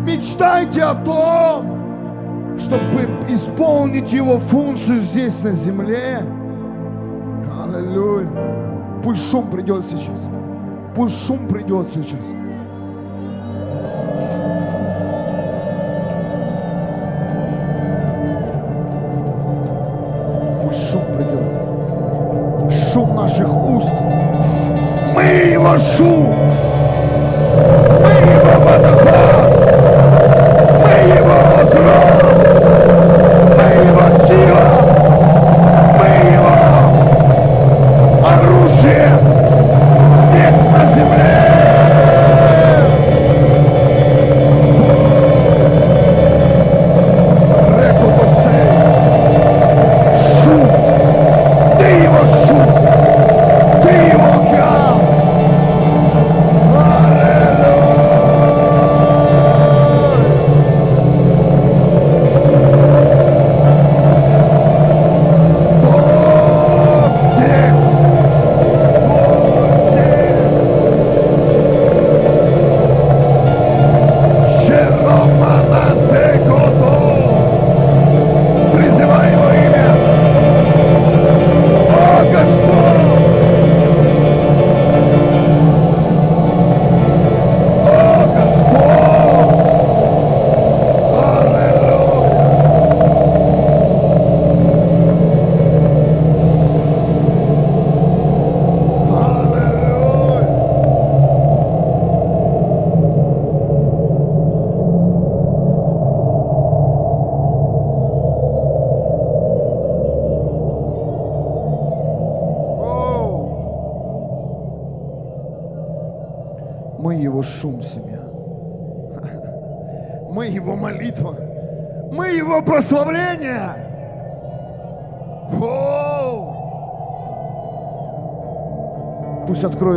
Мечтайте 0.05 0.83
о 0.83 0.93
том, 0.93 2.59
чтобы 2.59 3.09
исполнить 3.27 4.13
Его 4.13 4.37
функцию 4.37 4.99
здесь 4.99 5.43
на 5.43 5.51
земле. 5.53 6.23
Аллилуйя. 7.63 8.29
Пусть 9.03 9.31
шум 9.31 9.49
придет 9.49 9.83
сейчас. 9.85 10.27
Пусть 10.95 11.25
шум 11.25 11.47
придет 11.47 11.87
сейчас. 11.91 12.19
Пусть 20.63 20.91
шум 20.91 21.03
придет. 21.17 21.47
Шум 22.93 23.15
наших 23.15 23.51
уст. 23.51 23.95
Мы 25.15 25.23
его 25.23 25.75
шум. 25.79 26.68
Allah. 28.61 29.38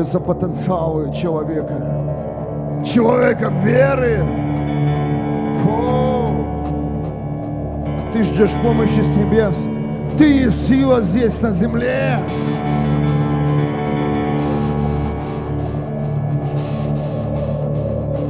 Пусть 0.03 0.17
откроется 0.17 0.19
потенциал 0.19 1.13
человека. 1.13 2.85
Человека 2.85 3.53
веры. 3.63 4.25
О! 5.65 6.35
Ты 8.13 8.25
ждешь 8.25 8.51
помощи 8.63 9.01
с 9.01 9.17
небес. 9.17 9.57
Ты 10.19 10.51
сила 10.51 11.03
здесь 11.03 11.41
на 11.41 11.53
земле. 11.53 12.19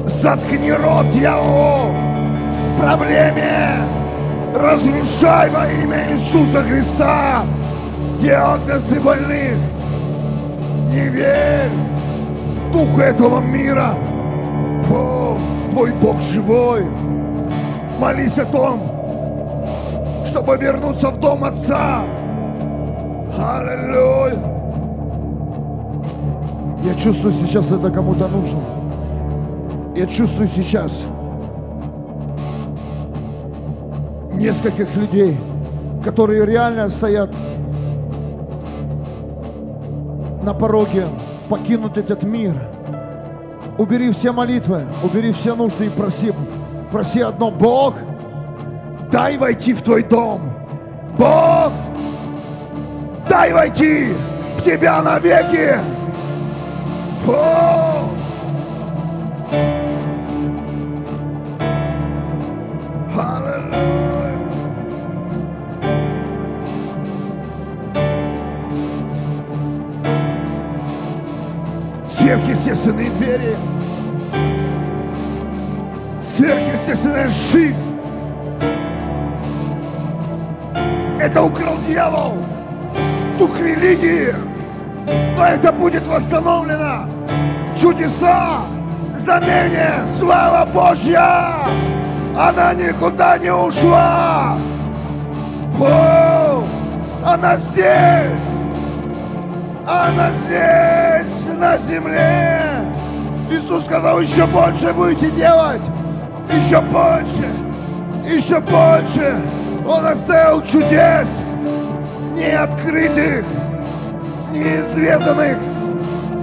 Заткни 0.07 0.73
рот 0.73 1.11
дьяволу! 1.11 1.95
Проблеме! 2.79 3.79
Разрушай 4.55 5.49
во 5.49 5.67
имя 5.73 6.13
Иисуса 6.13 6.63
Христа 6.63 7.45
диагнозы 8.21 9.01
больных! 9.01 9.57
Не 10.93 11.09
верь 11.09 11.71
духу 12.71 13.01
этого 13.01 13.41
мира! 13.41 13.95
О, 14.91 15.39
твой 15.71 15.91
Бог 15.93 16.21
живой! 16.21 16.87
Молись 17.99 18.37
о 18.37 18.45
том, 18.45 18.79
чтобы 20.27 20.59
вернуться 20.59 21.09
в 21.09 21.19
дом 21.19 21.45
Отца! 21.45 22.03
Аллилуйя! 23.39 24.37
Я 26.85 26.95
чувствую, 26.97 27.33
сейчас 27.35 27.73
это 27.73 27.91
кому-то 27.91 28.29
нужно. 28.29 28.61
Я 29.97 30.07
чувствую 30.07 30.49
сейчас 30.49 31.07
нескольких 34.35 34.95
людей, 34.95 35.39
которые 36.05 36.45
реально 36.45 36.91
стоят 36.91 37.31
на 40.43 40.55
пороге 40.55 41.07
покинуть 41.49 41.97
этот 41.97 42.23
мир. 42.23 42.55
Убери 43.79 44.11
все 44.13 44.33
молитвы, 44.33 44.87
убери 45.03 45.33
все 45.33 45.55
нужды 45.55 45.87
и 45.87 45.91
проси, 45.91 46.33
проси 46.91 47.21
одно, 47.21 47.51
Бог, 47.51 47.95
дай 49.11 49.39
войти 49.39 49.73
в 49.73 49.83
твой 49.83 50.03
дом. 50.03 50.53
Бог, 51.19 51.73
дай 53.29 53.53
войти 53.53 54.13
в 54.59 54.63
тебя 54.63 55.03
навеки. 55.03 55.79
О! 57.27 57.92
Сверхъестественные 72.33 73.11
двери. 73.11 73.57
Сверхъестественная 76.35 77.29
жизнь. 77.29 78.01
Это 81.21 81.43
украл 81.43 81.77
дьявол. 81.87 82.39
Дух 83.39 83.61
религии. 83.61 84.35
Но 85.37 85.45
это 85.45 85.73
будет 85.73 86.07
восстановлено. 86.07 87.07
Чудеса, 87.79 88.61
знамения, 89.15 90.03
слава 90.19 90.65
Божья. 90.65 91.67
Она 92.35 92.73
никуда 92.73 93.37
не 93.37 93.53
ушла. 93.53 94.57
О, 95.79 96.65
она 97.27 97.57
здесь. 97.59 98.53
Она 99.85 100.31
здесь, 100.31 101.02
на 101.63 101.79
земле. 101.79 102.61
Иисус 103.49 103.85
сказал, 103.85 104.19
еще 104.19 104.47
больше 104.47 104.93
будете 104.93 105.31
делать. 105.31 105.83
Еще 106.53 106.81
больше. 106.81 107.47
Еще 108.27 108.59
больше. 108.59 109.41
Он 109.87 110.05
оставил 110.05 110.61
чудес, 110.63 111.31
неоткрытых, 112.35 113.45
неизведанных. 114.51 115.59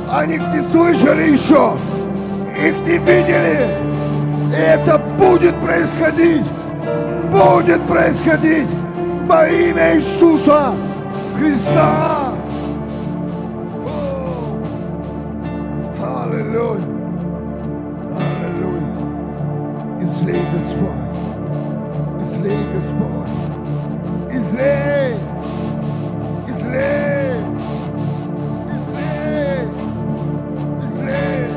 Они 0.09 0.35
их 0.35 0.47
не 0.53 0.61
слышали 0.61 1.31
еще, 1.31 1.75
их 2.57 2.79
не 2.87 2.97
видели. 2.97 3.67
И 4.51 4.61
это 4.61 4.97
будет 4.97 5.55
происходить, 5.59 6.45
будет 7.29 7.81
происходить 7.83 8.69
во 9.27 9.49
имя 9.49 9.97
Иисуса 9.97 10.73
Христа. 11.37 12.18
Излей, 20.19 20.41
Господь, 20.53 20.89
излей, 22.21 22.57
Господь, 22.75 23.29
излей, 24.33 25.15
излей, 26.45 27.39
излей, 28.75 29.69
излей, 30.83 31.47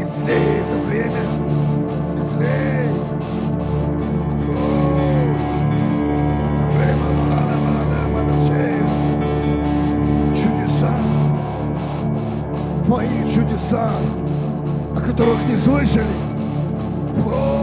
излей 0.00 0.60
это 0.60 0.76
время, 0.86 1.24
излей. 2.20 2.88
Чудеса, 10.36 10.94
твои 12.84 13.28
чудеса, 13.28 13.90
о 14.94 15.00
которых 15.00 15.44
не 15.48 15.56
слышали. 15.56 16.27
О, 17.26 17.57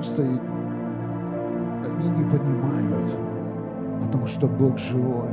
просто 0.00 0.22
и- 0.22 0.40
они 1.84 2.08
не 2.08 2.24
понимают 2.24 3.14
о 4.02 4.10
том, 4.10 4.26
что 4.26 4.46
Бог 4.46 4.78
живой. 4.78 5.28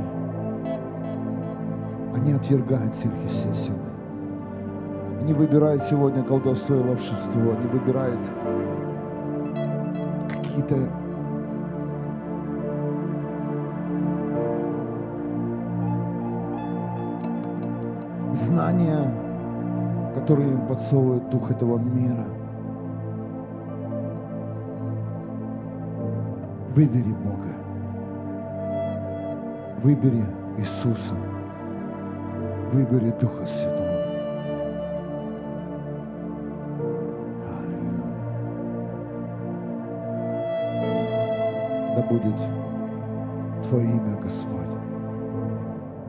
Они 2.14 2.32
отвергают 2.32 2.94
сверхъестественное. 2.94 3.80
Они 5.22 5.32
выбирают 5.32 5.82
сегодня 5.82 6.22
колдовство 6.22 6.76
и 6.76 6.82
волшебство. 6.82 7.40
Они 7.40 7.66
выбирают 7.72 8.20
какие-то 10.28 10.76
знания, 18.32 19.10
которые 20.14 20.50
им 20.50 20.66
подсовывает 20.66 21.30
дух 21.30 21.50
этого 21.50 21.78
мира. 21.78 22.26
Выбери 26.74 27.12
Бога. 27.12 27.54
Выбери 29.82 30.24
Иисуса. 30.58 31.14
Выбери 32.72 33.10
Духа 33.20 33.46
Святого. 33.46 33.88
Да 41.96 42.02
будет 42.08 42.36
Твое 43.68 43.90
имя, 43.90 44.16
Господь, 44.22 44.60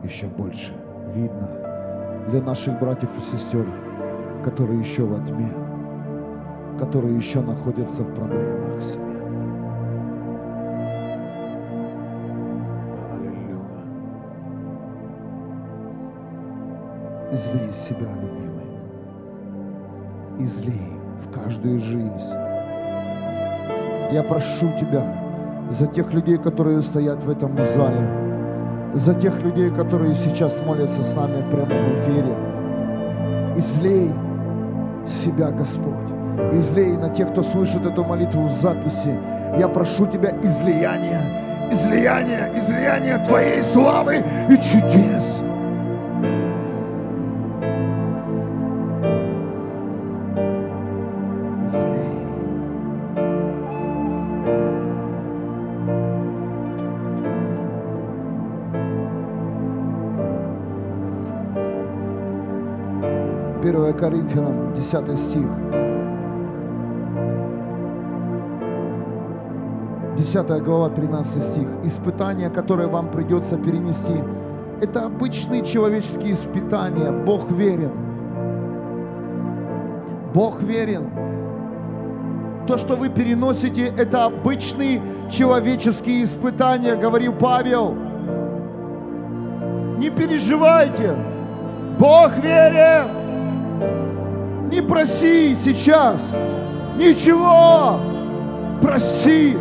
еще 0.03 0.28
больше 0.28 0.72
видно 1.16 1.49
для 2.30 2.41
наших 2.41 2.80
братьев 2.80 3.10
и 3.18 3.22
сестер, 3.22 3.66
которые 4.43 4.80
еще 4.82 5.03
во 5.03 5.20
тьме, 5.26 5.51
которые 6.80 7.18
еще 7.18 7.41
находятся 7.41 8.03
в 8.03 8.14
проблемах 8.14 8.82
Излей 17.40 17.70
из 17.70 17.78
себя, 17.78 18.10
любимый. 18.22 18.68
Излей 20.40 20.92
в 21.24 21.34
каждую 21.34 21.80
жизнь. 21.80 22.36
Я 24.12 24.24
прошу 24.28 24.70
Тебя 24.78 25.06
за 25.70 25.88
тех 25.88 26.14
людей, 26.14 26.38
которые 26.38 26.82
стоят 26.82 27.24
в 27.24 27.30
этом 27.30 27.56
зале, 27.66 28.06
за 28.94 29.14
тех 29.14 29.40
людей, 29.42 29.72
которые 29.72 30.16
сейчас 30.16 30.62
молятся 30.66 31.02
с 31.02 31.16
нами 31.16 31.42
в 31.42 31.50
прямом 31.50 31.94
эфире. 32.00 32.36
Излей 33.56 34.12
себя, 35.08 35.52
Господь. 35.52 35.96
Излей 36.52 36.98
на 36.98 37.08
тех, 37.08 37.32
кто 37.32 37.42
слышит 37.44 37.86
эту 37.86 38.04
молитву 38.04 38.48
в 38.48 38.52
записи. 38.52 39.18
Я 39.58 39.70
прошу 39.70 40.08
Тебя 40.08 40.34
излияния, 40.44 41.70
излияния, 41.72 42.52
излияния 42.58 43.24
Твоей 43.24 43.64
славы 43.64 44.26
и 44.50 44.58
чудес. 44.58 45.42
1 63.62 63.93
Коринфянам, 63.93 64.74
10 64.74 65.20
стих. 65.20 65.47
10 70.18 70.64
глава, 70.64 70.89
13 70.89 71.43
стих. 71.43 71.68
Испытания, 71.84 72.49
которые 72.49 72.88
вам 72.88 73.10
придется 73.12 73.57
перенести, 73.57 74.14
это 74.82 75.05
обычные 75.05 75.66
человеческие 75.66 76.34
испытания. 76.34 77.12
Бог 77.12 77.51
верен. 77.51 77.91
Бог 80.34 80.62
верен. 80.62 81.10
То, 82.66 82.78
что 82.78 82.95
вы 82.95 83.10
переносите, 83.10 83.88
это 83.88 84.26
обычные 84.26 85.01
человеческие 85.30 86.24
испытания, 86.24 86.95
говорил 86.95 87.34
Павел. 87.34 87.93
Не 89.97 90.10
переживайте. 90.10 91.16
Бог 91.97 92.38
верен. 92.38 93.18
Не 94.71 94.82
проси 94.82 95.55
сейчас. 95.55 96.34
Ничего. 96.97 97.99
Проси 98.82 99.57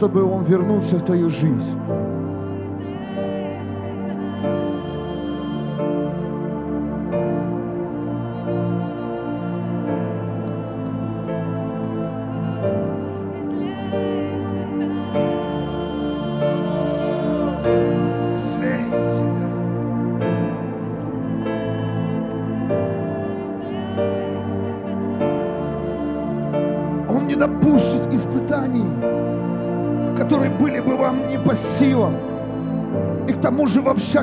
чтобы 0.00 0.24
Он 0.24 0.44
вернулся 0.44 0.96
в 0.96 1.04
твою 1.04 1.28
жизнь. 1.28 1.78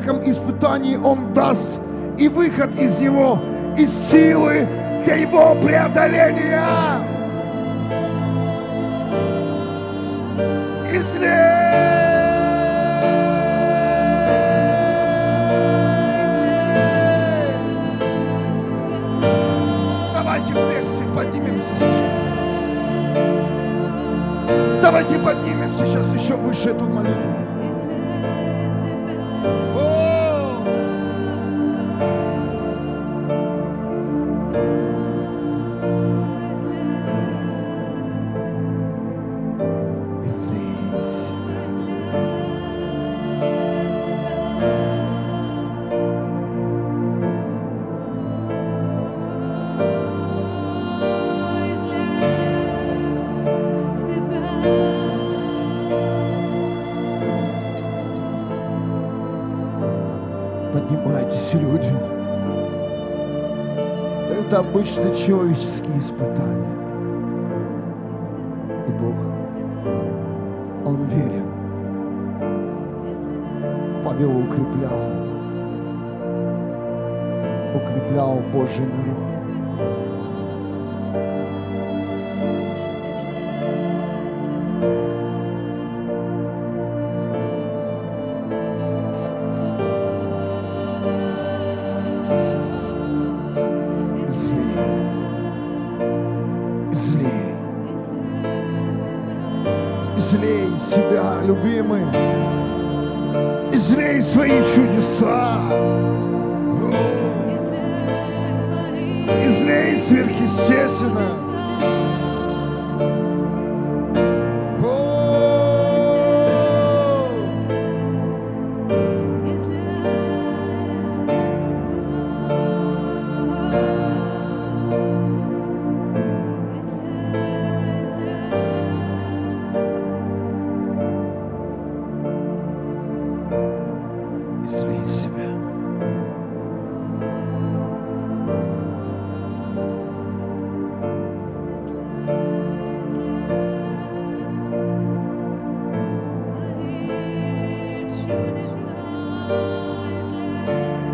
Всяком 0.07 0.29
испытании 0.29 0.95
Он 0.95 1.33
даст 1.33 1.79
и 2.17 2.29
выход 2.29 2.73
из 2.79 2.99
него, 2.99 3.39
и 3.77 3.85
силы 3.85 4.67
для 5.05 5.15
его 5.15 5.53
преодоления. 5.55 6.63
Излей! 10.89 11.67
Давайте 20.13 20.53
вместе 20.53 21.03
поднимемся 21.13 21.73
сейчас. 21.77 22.17
Давайте 24.81 25.19
поднимем 25.19 25.71
сейчас 25.71 26.13
еще 26.13 26.35
выше 26.35 26.69
эту 26.69 26.85
молитву. 26.85 27.36
Обычные 64.57 65.15
человеческие 65.15 65.99
испытания. 65.99 66.56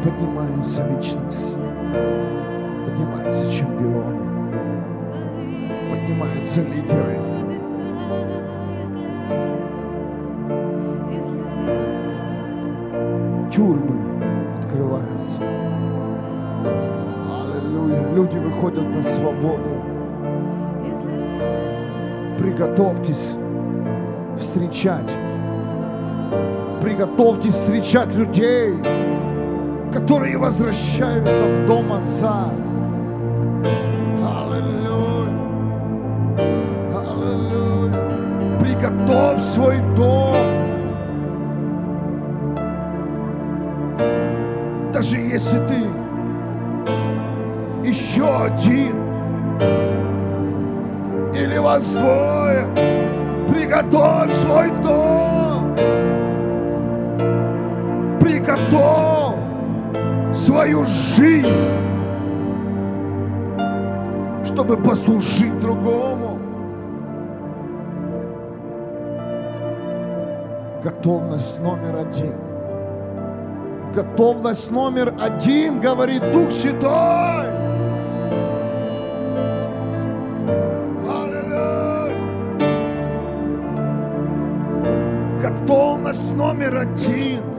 Поднимается 0.03 0.88
личность. 0.88 1.55
Поднимаются 2.86 3.51
чемпионы. 3.51 4.20
Поднимаются 5.91 6.61
лидеры. 6.61 7.20
Тюрьмы 13.51 13.95
открываются. 14.57 15.41
Аллилуйя. 17.30 18.09
Люди 18.14 18.38
выходят 18.38 18.89
на 18.89 19.03
свободу. 19.03 19.70
Приготовьтесь 22.39 23.36
встречать 24.39 25.11
Приготовьтесь 26.84 27.53
встречать 27.53 28.13
людей, 28.13 28.73
которые 29.93 30.38
возвращаются 30.38 31.45
в 31.45 31.65
дом 31.65 31.93
Отца. 31.93 32.49
Аллилуйя. 34.21 35.29
Аллилуйя. 36.93 38.59
Приготовь 38.59 39.41
свой 39.53 39.79
дом. 39.95 40.36
Даже 44.91 45.17
если 45.17 45.65
ты 45.65 45.88
еще 47.88 48.27
один 48.27 48.95
или 51.34 51.57
вас 51.59 51.84
свою 60.84 60.86
жизнь, 60.86 61.47
чтобы 64.45 64.77
послужить 64.77 65.59
другому. 65.59 66.39
Готовность 70.84 71.61
номер 71.61 71.97
один. 71.97 72.34
Готовность 73.93 74.71
номер 74.71 75.13
один, 75.19 75.79
говорит 75.79 76.31
Дух 76.31 76.51
Святой. 76.51 77.47
Готовность 85.41 86.36
номер 86.36 86.77
один. 86.77 87.53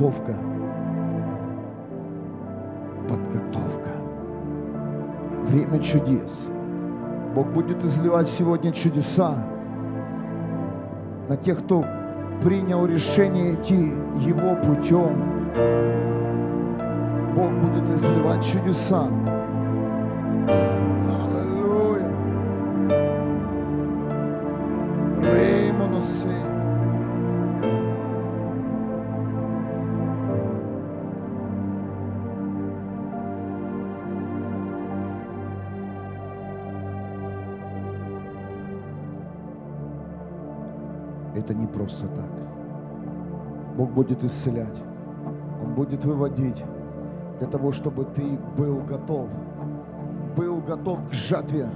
Подготовка. 0.00 0.34
Подготовка. 3.06 3.90
Время 5.44 5.78
чудес. 5.80 6.48
Бог 7.34 7.48
будет 7.48 7.84
изливать 7.84 8.28
сегодня 8.28 8.72
чудеса 8.72 9.34
на 11.28 11.36
тех, 11.36 11.58
кто 11.64 11.84
принял 12.42 12.86
решение 12.86 13.52
идти 13.52 13.92
Его 14.20 14.56
путем. 14.64 15.22
Бог 17.36 17.52
будет 17.52 17.90
изливать 17.90 18.42
чудеса. 18.42 19.06
Аллилуйя. 21.06 22.08
Ремонусе. 25.20 26.39
Это 41.50 41.58
не 41.58 41.66
просто 41.66 42.06
так. 42.06 42.30
Бог 43.76 43.90
будет 43.90 44.22
исцелять. 44.22 44.78
Он 45.60 45.74
будет 45.74 46.04
выводить 46.04 46.62
для 47.40 47.48
того, 47.48 47.72
чтобы 47.72 48.04
ты 48.04 48.38
был 48.56 48.76
готов. 48.88 49.26
Был 50.36 50.60
готов 50.60 51.00
к 51.10 51.12
жатве. 51.12 51.68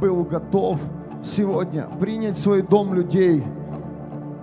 Был 0.00 0.24
готов 0.24 0.80
сегодня 1.22 1.86
принять 2.00 2.34
в 2.38 2.40
свой 2.40 2.62
дом 2.62 2.94
людей, 2.94 3.44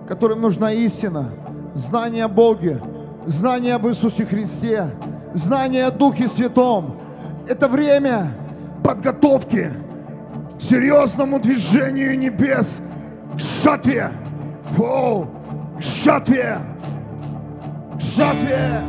которым 0.07 0.41
нужна 0.41 0.71
истина, 0.73 1.31
знание 1.73 2.25
о 2.25 2.29
Боге, 2.29 2.79
знание 3.25 3.73
об 3.73 3.87
Иисусе 3.87 4.25
Христе, 4.25 4.91
знание 5.33 5.85
о 5.85 5.91
Духе 5.91 6.27
Святом. 6.27 6.97
Это 7.47 7.67
время 7.67 8.35
подготовки 8.83 9.73
к 10.55 10.61
серьезному 10.61 11.39
движению 11.39 12.15
небес, 12.19 12.79
к 13.33 13.39
жатве. 13.39 14.11
Воу! 14.77 15.27
К 15.77 15.81
жатве! 15.81 16.59
К 17.97 18.01
жатве! 18.01 18.81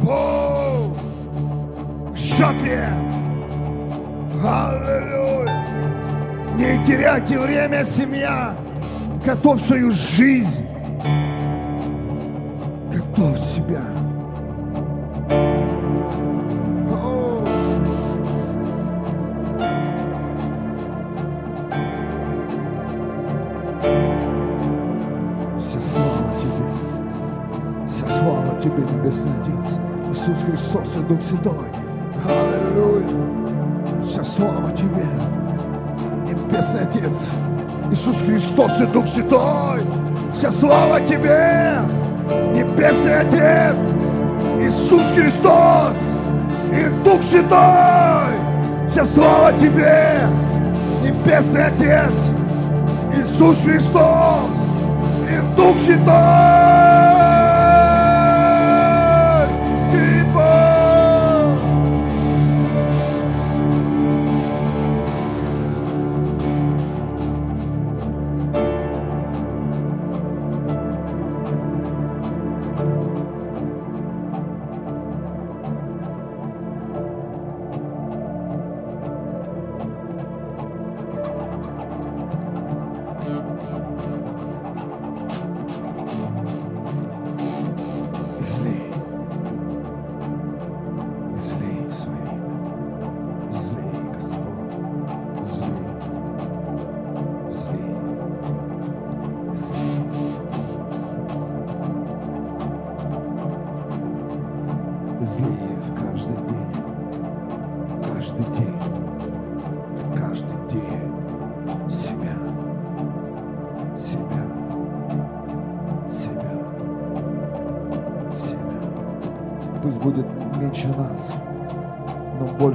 Воу! 0.00 0.96
К 2.12 2.16
жатве! 2.16 2.88
Аллилуйя! 4.44 5.66
Не 6.56 6.84
теряйте 6.84 7.38
время, 7.38 7.84
семья! 7.84 8.56
Готовь 9.24 9.62
свою 9.66 9.90
жизнь! 9.90 10.66
Готовь 12.92 13.40
себя! 13.54 14.07
Отец. 29.08 29.78
Иисус 30.10 30.44
Христос 30.44 30.96
и 30.96 31.00
Дух 31.00 31.20
Святой. 31.22 31.68
Аллилуйя. 32.26 33.06
Вся 34.02 34.22
слава 34.22 34.70
Тебе, 34.72 35.06
Небесный 36.26 36.82
Отец. 36.82 37.30
Иисус 37.90 38.16
Христос 38.18 38.80
и 38.80 38.86
Дух 38.86 39.06
Святой. 39.06 39.80
Вся 40.34 40.50
слава 40.50 41.00
Тебе, 41.00 41.78
Небесный 42.54 43.20
Отец. 43.20 43.76
Иисус 44.60 45.02
Христос 45.14 45.98
и 46.70 46.88
Дух 47.02 47.22
Святой. 47.22 48.34
Вся 48.88 49.04
слава 49.06 49.52
Тебе, 49.54 50.28
Небесный 51.02 51.66
Отец. 51.66 52.12
Иисус 53.16 53.56
Христос 53.62 54.58
и 55.30 55.56
Дух 55.56 55.78
Святой! 55.78 57.17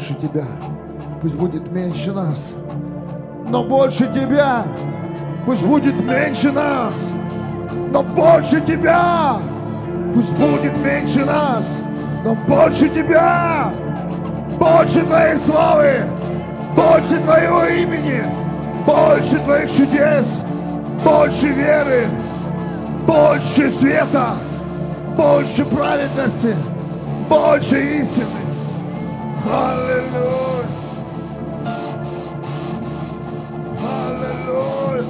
Больше 0.04 0.16
Тебя. 0.16 0.45
Пусть 1.22 1.36
будет 1.36 1.72
меньше 1.72 2.12
нас, 2.12 2.54
но 3.47 3.64
больше 3.64 4.06
Тебя. 4.14 4.66
Пусть 5.45 5.66
будет 5.66 5.95
меньше 6.04 6.51
нас, 6.51 6.93
но 7.91 8.04
больше 8.04 8.60
Тебя. 8.62 9.38
Пусть 10.14 10.36
будет 10.36 10.78
меньше 10.84 11.24
нас, 11.24 11.66
но 12.26 12.36
больше 12.36 12.89
Тебя. 12.89 13.72
Больше 14.60 15.01
Твоей 15.06 15.38
славы, 15.38 16.04
больше 16.76 17.18
Твоего 17.24 17.64
имени, 17.64 18.24
больше 18.86 19.39
Твоих 19.39 19.72
чудес, 19.72 20.41
больше 21.04 21.47
веры, 21.47 22.08
больше 23.08 23.72
света, 23.72 24.34
больше 25.16 25.64
праведности, 25.64 26.56
больше 27.30 27.99
истины. 27.99 28.43
Аллилуйя. 29.46 30.68
Аллилуйя. 33.80 35.04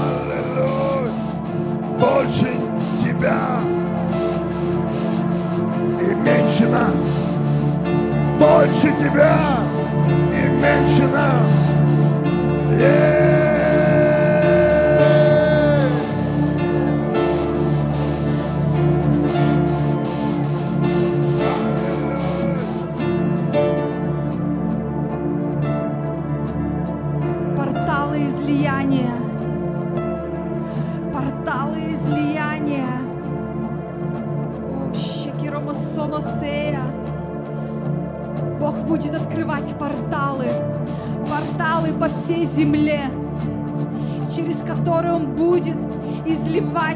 Аллилуйя. 0.00 1.12
Больше 1.98 2.50
Тебя 3.02 3.60
и 6.00 6.14
меньше 6.14 6.66
нас. 6.68 7.02
Больше 8.38 8.92
Тебя 8.98 9.36
и 10.32 10.48
меньше 10.48 11.06
нас. 11.08 11.70
Yeah. 12.80 13.09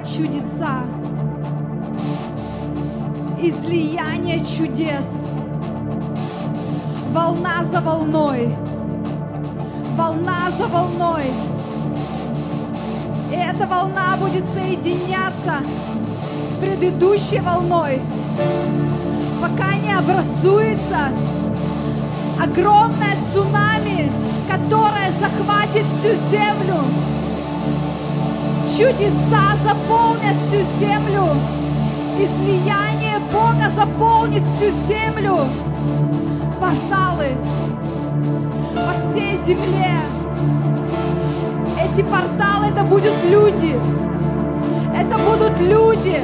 Чудеса. 0.05 0.84
Излияние 3.40 4.40
чудес. 4.40 5.30
Волна 7.12 7.64
за 7.64 7.80
волной 7.80 8.55
волна 9.96 10.50
за 10.59 10.66
волной. 10.66 11.32
И 13.30 13.34
эта 13.34 13.66
волна 13.66 14.16
будет 14.18 14.44
соединяться 14.46 15.61
с 16.44 16.57
предыдущей 16.57 17.40
волной, 17.40 18.00
пока 19.40 19.74
не 19.76 19.92
образуется 19.92 21.09
огромное 22.40 23.16
цунами, 23.32 24.11
которое 24.50 25.12
захватит 25.12 25.86
всю 25.86 26.14
землю. 26.30 26.84
Чудеса 28.67 29.57
заполнят 29.62 30.37
всю 30.47 30.62
землю. 30.81 31.37
Излияние 32.19 33.19
Бога 33.31 33.71
заполнит 33.77 34.43
всю 34.43 34.71
землю. 34.89 35.47
Порталы 36.59 37.37
по 38.75 38.93
всей 39.11 39.37
земле. 39.37 40.01
Эти 41.79 42.03
порталы 42.03 42.67
это 42.73 42.85
будут 42.85 43.23
люди. 43.25 43.79
Это 44.97 45.19
будут 45.19 45.61
люди. 45.61 46.23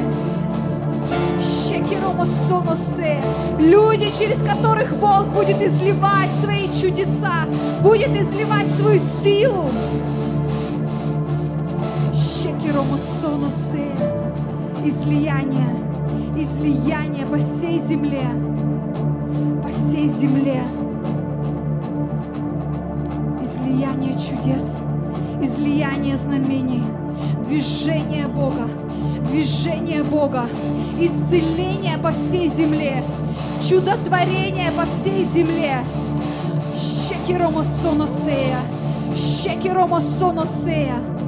Люди, 3.59 4.09
через 4.17 4.41
которых 4.41 4.95
Бог 4.97 5.27
будет 5.27 5.61
изливать 5.61 6.29
свои 6.41 6.65
чудеса, 6.67 7.45
будет 7.83 8.09
изливать 8.19 8.67
свою 8.71 8.99
силу. 9.23 9.69
Щекиромосоносе. 12.71 13.91
Излияние, 14.85 15.75
излияние 16.37 17.25
по 17.25 17.37
всей 17.37 17.79
земле, 17.79 18.25
по 19.61 19.67
всей 19.67 20.07
земле 20.07 20.63
излияние 23.43 24.13
чудес, 24.13 24.79
излияние 25.41 26.15
знамений, 26.15 26.83
движение 27.43 28.27
Бога, 28.27 28.69
движение 29.27 30.03
Бога, 30.03 30.45
исцеление 30.97 31.97
по 31.97 32.11
всей 32.13 32.47
земле, 32.47 33.03
чудотворение 33.67 34.71
по 34.71 34.85
всей 34.85 35.25
земле. 35.25 35.83
Щекиромосоносея, 36.73 38.61
щекиромосоносея, 39.13 40.95
излияние. 40.95 41.20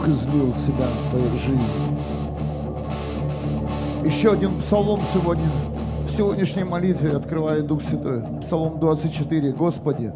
Бог 0.00 0.08
излил 0.08 0.54
себя 0.54 0.86
в 0.86 1.10
твою 1.10 1.30
жизнь. 1.36 1.98
Еще 4.02 4.32
один 4.32 4.58
псалом 4.58 5.00
сегодня, 5.12 5.44
в 6.06 6.10
сегодняшней 6.10 6.64
молитве 6.64 7.16
открывает 7.16 7.66
Дух 7.66 7.82
Святой. 7.82 8.22
Псалом 8.40 8.80
24. 8.80 9.52
Господи, 9.52 10.10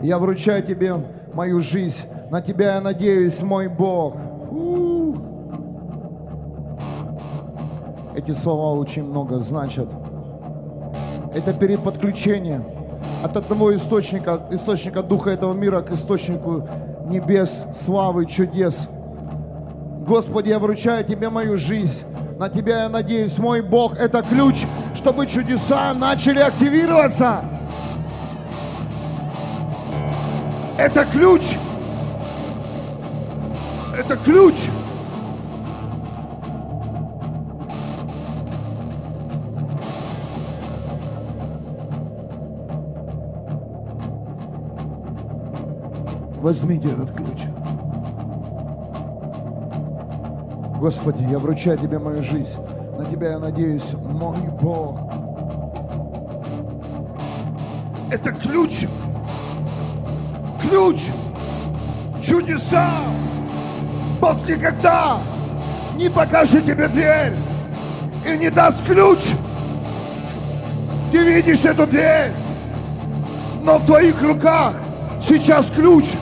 я 0.00 0.18
вручаю 0.18 0.62
Тебе 0.62 0.94
мою 1.34 1.60
жизнь, 1.60 2.06
на 2.30 2.40
Тебя 2.40 2.76
я 2.76 2.80
надеюсь, 2.80 3.42
мой 3.42 3.68
Бог. 3.68 4.16
У. 4.50 5.14
Эти 8.14 8.30
слова 8.30 8.78
очень 8.78 9.04
много 9.04 9.40
значат. 9.40 9.88
Это 11.34 11.52
перед 11.52 11.82
подключением 11.82 12.64
от 13.22 13.36
одного 13.36 13.74
источника, 13.74 14.40
источника 14.50 15.02
духа 15.02 15.30
этого 15.30 15.52
мира 15.52 15.82
к 15.82 15.92
источнику 15.92 16.66
небес, 17.04 17.66
славы, 17.74 18.24
чудес. 18.24 18.88
Господи, 20.08 20.48
я 20.48 20.58
вручаю 20.58 21.04
Тебе 21.04 21.28
мою 21.28 21.58
жизнь. 21.58 22.02
На 22.38 22.48
Тебя 22.48 22.84
я 22.84 22.88
надеюсь. 22.88 23.36
Мой 23.36 23.60
Бог– 23.60 23.94
это 23.98 24.22
ключ, 24.22 24.64
чтобы 24.94 25.26
чудеса 25.26 25.92
начали 25.92 26.38
активироваться. 26.38 27.44
Это 30.78 31.04
ключ. 31.04 31.42
Это 33.98 34.16
ключ. 34.16 34.54
Возьмите 46.40 46.88
этот 46.92 47.10
ключ. 47.10 47.37
Господи, 50.78 51.24
я 51.24 51.40
вручаю 51.40 51.76
Тебе 51.76 51.98
мою 51.98 52.22
жизнь. 52.22 52.56
На 52.96 53.04
Тебя 53.04 53.32
я 53.32 53.38
надеюсь, 53.40 53.94
мой 53.94 54.38
Бог. 54.60 55.00
Это 58.12 58.30
ключ. 58.30 58.86
Ключ. 60.62 61.06
Чудеса. 62.22 63.02
Бог 64.20 64.36
никогда 64.48 65.18
не 65.96 66.08
покажет 66.08 66.64
тебе 66.64 66.86
дверь 66.86 67.34
и 68.24 68.38
не 68.38 68.48
даст 68.48 68.84
ключ. 68.84 69.18
Ты 71.10 71.18
видишь 71.18 71.64
эту 71.64 71.88
дверь, 71.88 72.30
но 73.62 73.78
в 73.78 73.86
твоих 73.86 74.22
руках 74.22 74.74
сейчас 75.20 75.70
ключ. 75.70 76.12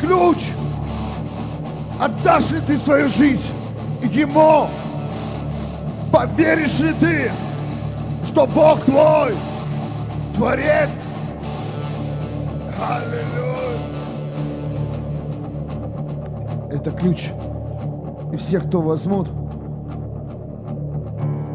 Ключ. 0.00 0.57
Отдашь 1.98 2.50
ли 2.50 2.60
ты 2.60 2.78
свою 2.78 3.08
жизнь 3.08 3.52
Ему. 4.02 4.68
Поверишь 6.12 6.78
ли 6.78 6.92
ты, 6.94 7.30
что 8.24 8.46
Бог 8.46 8.80
твой, 8.84 9.34
Творец? 10.34 10.90
Аллилуйя. 12.80 13.78
Это 16.70 16.90
ключ. 16.92 17.30
И 18.32 18.36
все, 18.36 18.60
кто 18.60 18.80
возьмут, 18.80 19.28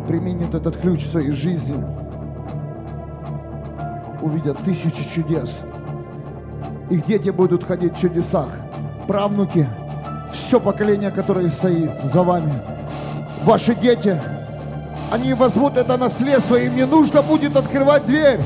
применят 0.08 0.54
этот 0.54 0.78
ключ 0.78 1.04
в 1.04 1.12
своей 1.12 1.32
жизни, 1.32 1.84
увидят 4.22 4.58
тысячи 4.64 5.04
чудес. 5.16 5.62
Их 6.89 7.06
дети 7.06 7.30
будут 7.30 7.64
ходить 7.64 7.98
в 7.98 8.00
чудесах. 8.00 8.50
Правнуки, 9.08 9.68
все 10.34 10.59
поколение, 10.59 11.11
которое 11.11 11.47
стоит 11.49 12.01
за 12.01 12.23
вами. 12.23 12.53
Ваши 13.43 13.75
дети, 13.75 14.19
они 15.11 15.34
возьмут 15.34 15.77
это 15.77 15.97
наследство, 15.97 16.55
им 16.55 16.75
не 16.75 16.86
нужно 16.86 17.21
будет 17.21 17.55
открывать 17.55 18.05
дверь. 18.05 18.39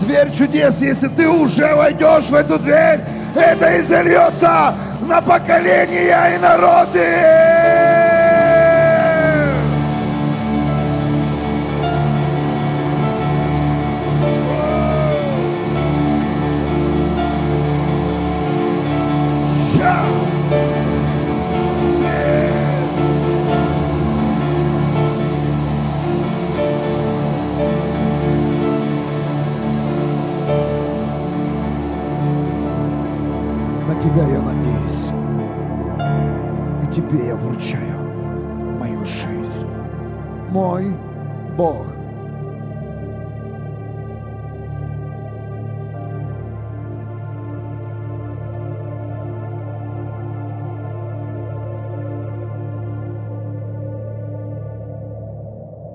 Дверь 0.00 0.32
чудес, 0.32 0.80
если 0.80 1.08
ты 1.08 1.28
уже 1.28 1.74
войдешь 1.74 2.24
в 2.24 2.34
эту 2.34 2.58
дверь, 2.58 3.00
это 3.34 3.76
и 3.76 3.82
зальется 3.82 4.74
на 5.00 5.20
поколения 5.20 6.36
и 6.36 6.38
народы. 6.38 8.00
Тебя 34.10 34.26
я 34.26 34.42
надеюсь. 34.42 35.10
И 36.82 36.92
тебе 36.92 37.28
я 37.28 37.36
вручаю 37.36 38.78
мою 38.78 39.04
жизнь. 39.04 39.66
Мой 40.50 40.96
Бог. 41.56 41.86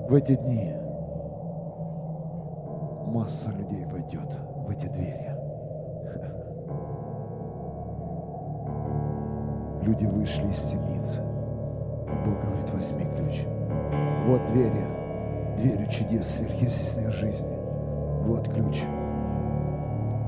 В 0.08 0.14
эти 0.14 0.36
дни 0.36 0.72
масса 3.12 3.50
людей 3.50 3.84
войдет 3.84 4.38
в 4.66 4.70
эти 4.70 4.86
двери. 4.86 5.25
Люди 9.86 10.04
вышли 10.04 10.48
из 10.48 10.60
темницы. 10.62 11.20
И 12.08 12.28
Бог 12.28 12.40
говорит, 12.42 12.70
возьми 12.72 13.06
ключ. 13.16 13.42
Вот 14.26 14.44
двери, 14.46 14.84
двери 15.56 15.88
чудес 15.88 16.34
сверхъестественной 16.34 17.12
жизни. 17.12 17.56
Вот 18.24 18.52
ключ. 18.52 18.82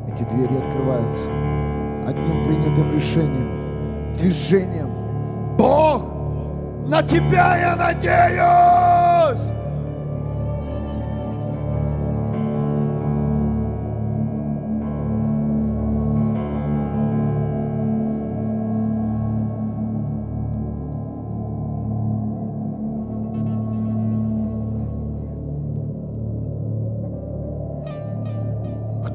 Эти 0.07 0.23
двери 0.31 0.57
открываются 0.57 1.29
одним 2.07 2.47
принятым 2.47 2.95
решением, 2.95 4.15
движением. 4.17 5.57
Бог, 5.59 6.03
на 6.87 7.03
Тебя 7.03 7.57
я 7.59 7.77
надеюсь! 7.77 8.98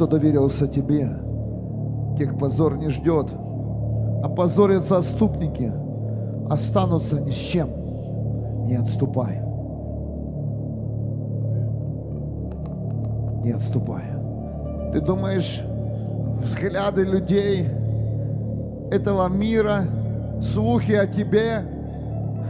Кто 0.04 0.18
доверился 0.18 0.68
тебе, 0.68 1.18
тех 2.18 2.38
позор 2.38 2.76
не 2.76 2.89
ждет. 2.89 3.28
Опозорятся 4.22 4.97
отступники, 4.97 5.72
останутся 6.49 7.22
ни 7.22 7.30
с 7.30 7.36
чем. 7.36 7.70
Не 8.66 8.76
отступай. 8.76 9.39
Не 13.45 13.51
отступай. 13.51 14.04
Ты 14.91 14.99
думаешь, 14.99 15.64
взгляды 16.41 17.04
людей 17.04 17.66
этого 18.91 19.30
мира, 19.30 19.86
слухи 20.41 20.91
о 20.91 21.08
тебе 21.08 21.62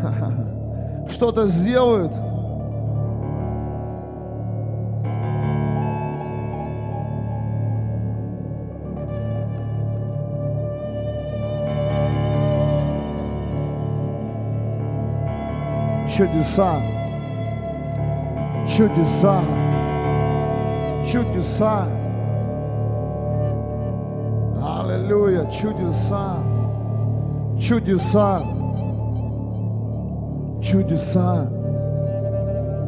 что-то 1.08 1.46
сделают– 1.46 2.14
чудеса, 16.16 16.80
чудеса, 18.68 19.42
чудеса. 21.04 21.88
Аллилуйя, 24.62 25.50
чудеса, 25.50 26.38
чудеса, 27.60 28.42
чудеса, 30.62 31.50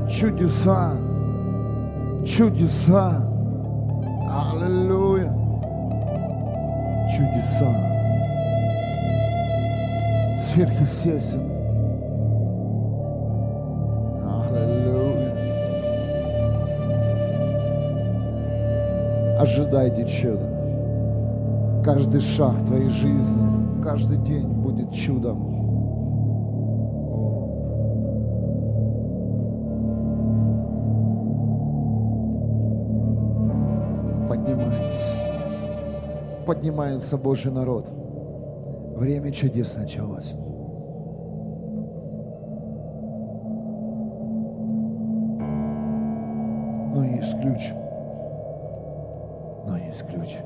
чудеса, 0.08 0.92
чудеса. 2.24 3.24
Аллилуйя, 4.30 5.34
чудеса. 7.10 7.74
Сверхъестественно. 10.38 11.55
Ожидайте 19.46 20.06
чуда. 20.08 20.50
Каждый 21.84 22.22
шаг 22.22 22.56
твоей 22.66 22.90
жизни, 22.90 23.84
каждый 23.84 24.18
день 24.18 24.48
будет 24.48 24.92
чудом. 24.92 25.54
Поднимайтесь. 34.28 35.14
Поднимается 36.48 37.18
Божий 37.18 37.52
народ. 37.52 37.88
Время 38.96 39.32
чудес 39.32 39.76
началось. 39.76 40.34
Но 46.96 47.04
есть 47.04 47.40
ключ 47.42 47.85
ключ. 50.16 50.38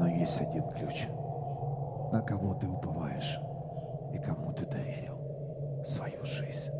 Но 0.00 0.06
есть 0.08 0.40
один 0.40 0.62
ключ. 0.70 1.06
На 2.12 2.22
кого 2.22 2.54
ты 2.54 2.66
уповаешь 2.66 3.38
и 4.12 4.18
кому 4.18 4.52
ты 4.52 4.64
доверил 4.64 5.84
свою 5.84 6.24
жизнь. 6.24 6.72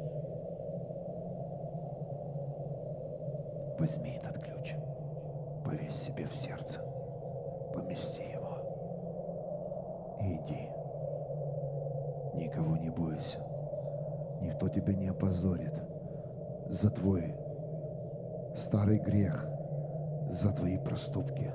Возьми 3.79 4.19
этот 4.21 4.43
ключ, 4.43 4.75
повесь 5.65 5.95
себе 5.95 6.27
в 6.27 6.35
сердце, 6.35 6.81
помести 7.75 8.23
его 8.23 8.59
и 10.21 10.35
иди. 10.37 10.69
Никого 12.35 12.77
не 12.77 12.91
бойся, 12.91 13.39
никто 14.41 14.69
тебя 14.69 14.95
не 14.95 15.09
опозорит 15.09 15.75
за 16.69 16.91
твой 16.91 17.37
старый 18.57 18.99
грех– 18.99 19.47
за 20.29 20.53
твои 20.53 20.79
проступки, 20.79 21.51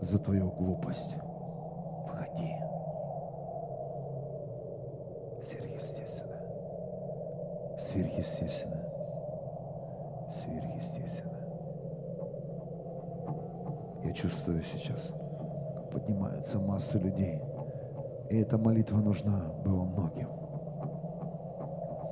за 0.00 0.18
твою 0.18 0.50
глупость. 0.50 1.16
Входи. 2.06 2.56
Сверхъестественно. 5.42 6.36
Сверхъестественно. 7.78 8.84
Сверхъестественно. 10.30 11.38
Я 14.04 14.12
чувствую 14.12 14.62
сейчас, 14.62 15.12
как 15.74 15.90
поднимаются 15.90 16.58
массы 16.58 16.98
людей 16.98 17.42
И 18.30 18.36
эта 18.36 18.58
молитва 18.58 18.98
нужна 18.98 19.52
была 19.64 19.84
многим. 19.84 20.28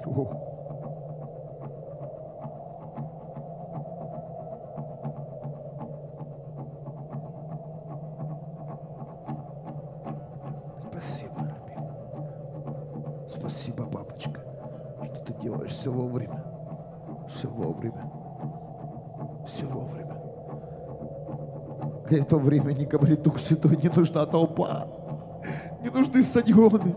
О. 0.07 0.46
вовремя. 17.89 19.47
Все 19.47 19.65
вовремя. 19.67 20.17
Для 22.09 22.19
этого 22.21 22.41
времени, 22.41 22.85
говорит 22.85 23.23
Дух 23.23 23.39
Святой, 23.39 23.77
не 23.77 23.89
нужна 23.89 24.27
толпа. 24.27 24.87
Не 25.83 25.91
нужны 25.91 26.23
стадионы. 26.23 26.97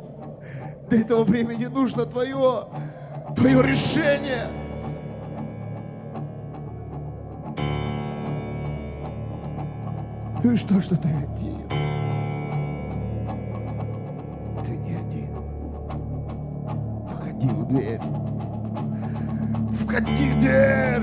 Для 0.89 1.01
этого 1.01 1.23
времени 1.23 1.65
нужно 1.65 2.05
твое, 2.05 2.65
твое 3.35 3.61
решение. 3.61 4.47
Ты 10.41 10.55
что, 10.55 10.79
что 10.79 10.95
ты 10.95 11.09
один? 11.09 11.67
Ты 14.63 14.71
не 14.77 14.95
один. 14.95 15.29
Входи 17.07 17.49
в 17.49 17.67
дверь. 17.67 18.01
Входи 19.89 20.29
в 20.29 20.39
дверь. 20.39 21.01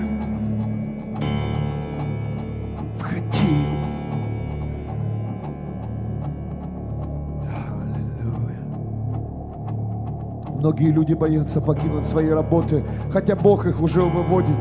Входи. 3.01 3.67
Аллилуйя. 7.83 8.61
Многие 10.55 10.93
люди 10.93 11.15
боятся 11.15 11.61
покинуть 11.61 12.07
свои 12.07 12.29
работы, 12.29 12.85
хотя 13.11 13.35
Бог 13.35 13.67
их 13.67 13.83
уже 13.83 14.03
выводит. 14.03 14.55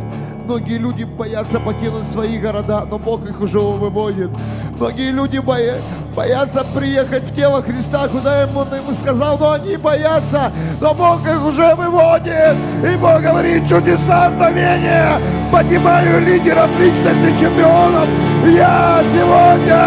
Многие 0.45 0.77
люди 0.77 1.03
боятся 1.03 1.59
покинуть 1.59 2.07
свои 2.11 2.37
города, 2.37 2.85
но 2.89 2.99
Бог 2.99 3.27
их 3.27 3.41
уже 3.41 3.57
выводит. 3.59 4.29
Многие 4.77 5.09
люди 5.11 5.39
боя- 5.39 5.81
боятся 6.15 6.63
приехать 6.63 7.23
в 7.23 7.33
тело 7.33 7.63
Христа, 7.63 8.07
куда 8.07 8.43
ему, 8.43 8.59
он 8.59 8.67
ему 8.67 8.93
сказал, 8.93 9.39
но 9.39 9.53
они 9.53 9.75
боятся, 9.77 10.51
но 10.79 10.93
Бог 10.93 11.27
их 11.27 11.43
уже 11.43 11.73
выводит. 11.73 12.55
И 12.83 12.95
Бог 12.97 13.21
говорит, 13.21 13.67
чудеса, 13.67 14.29
знамения, 14.31 15.19
поднимаю 15.51 16.21
лидеров, 16.23 16.69
личности, 16.79 17.41
чемпионов. 17.41 18.07
Я 18.45 19.01
сегодня 19.13 19.81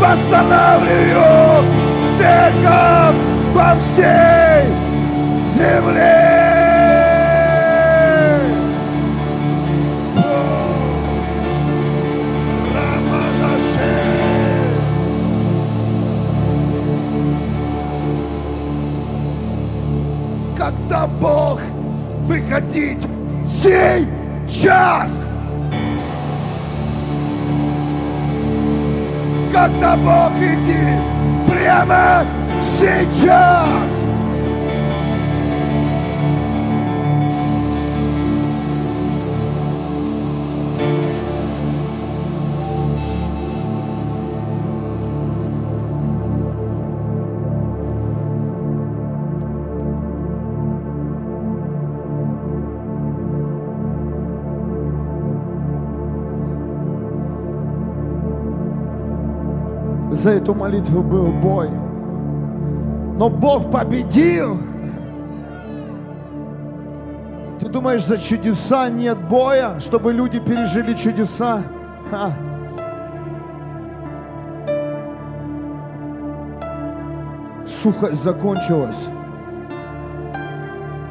восстанавливаю 0.00 1.64
церковь 2.18 3.16
по 3.54 3.76
всей 3.80 4.64
земле. 5.54 6.33
Выходить 22.74 23.06
сей 23.46 24.06
час. 24.48 25.10
Когда 29.52 29.96
Бог 29.96 30.32
идти 30.38 30.98
прямо 31.48 32.26
сейчас. 32.62 34.03
За 60.24 60.30
эту 60.30 60.54
молитву 60.54 61.02
был 61.02 61.30
бой. 61.30 61.68
Но 61.68 63.28
Бог 63.28 63.70
победил. 63.70 64.56
Ты 67.60 67.68
думаешь, 67.68 68.06
за 68.06 68.16
чудеса 68.16 68.88
нет 68.88 69.18
боя, 69.28 69.78
чтобы 69.80 70.14
люди 70.14 70.40
пережили 70.40 70.94
чудеса? 70.94 71.62
Ха. 72.10 72.32
Сухость 77.66 78.24
закончилась. 78.24 79.10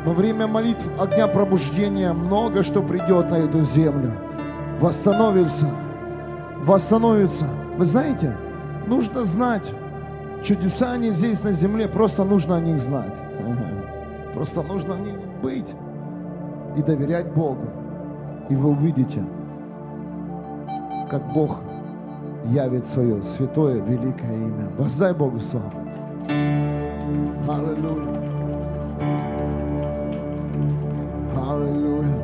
Во 0.05 0.13
время 0.13 0.47
молитв 0.47 0.83
огня 0.99 1.27
пробуждения 1.27 2.13
много 2.13 2.63
что 2.63 2.81
придет 2.81 3.29
на 3.29 3.35
эту 3.35 3.61
землю. 3.61 4.13
Восстановится. 4.79 5.69
Восстановится. 6.63 7.45
Вы 7.77 7.85
знаете, 7.85 8.35
нужно 8.87 9.25
знать. 9.25 9.73
Чудеса 10.43 10.91
они 10.91 11.11
здесь, 11.11 11.43
на 11.43 11.53
земле, 11.53 11.87
просто 11.87 12.23
нужно 12.23 12.57
о 12.57 12.59
них 12.59 12.79
знать. 12.79 13.15
Просто 14.33 14.63
нужно 14.63 14.95
в 14.95 15.01
них 15.01 15.17
быть 15.41 15.73
и 16.75 16.81
доверять 16.81 17.31
Богу. 17.33 17.67
И 18.49 18.55
вы 18.55 18.71
увидите, 18.71 19.23
как 21.09 21.21
Бог 21.33 21.61
явит 22.45 22.85
свое 22.85 23.23
святое 23.23 23.81
великое 23.81 24.33
имя. 24.33 24.69
Воздай 24.77 25.13
Богу 25.13 25.39
славу. 25.39 25.71
Аллилуйя. 27.47 28.21
Аллилуйя. 31.37 32.22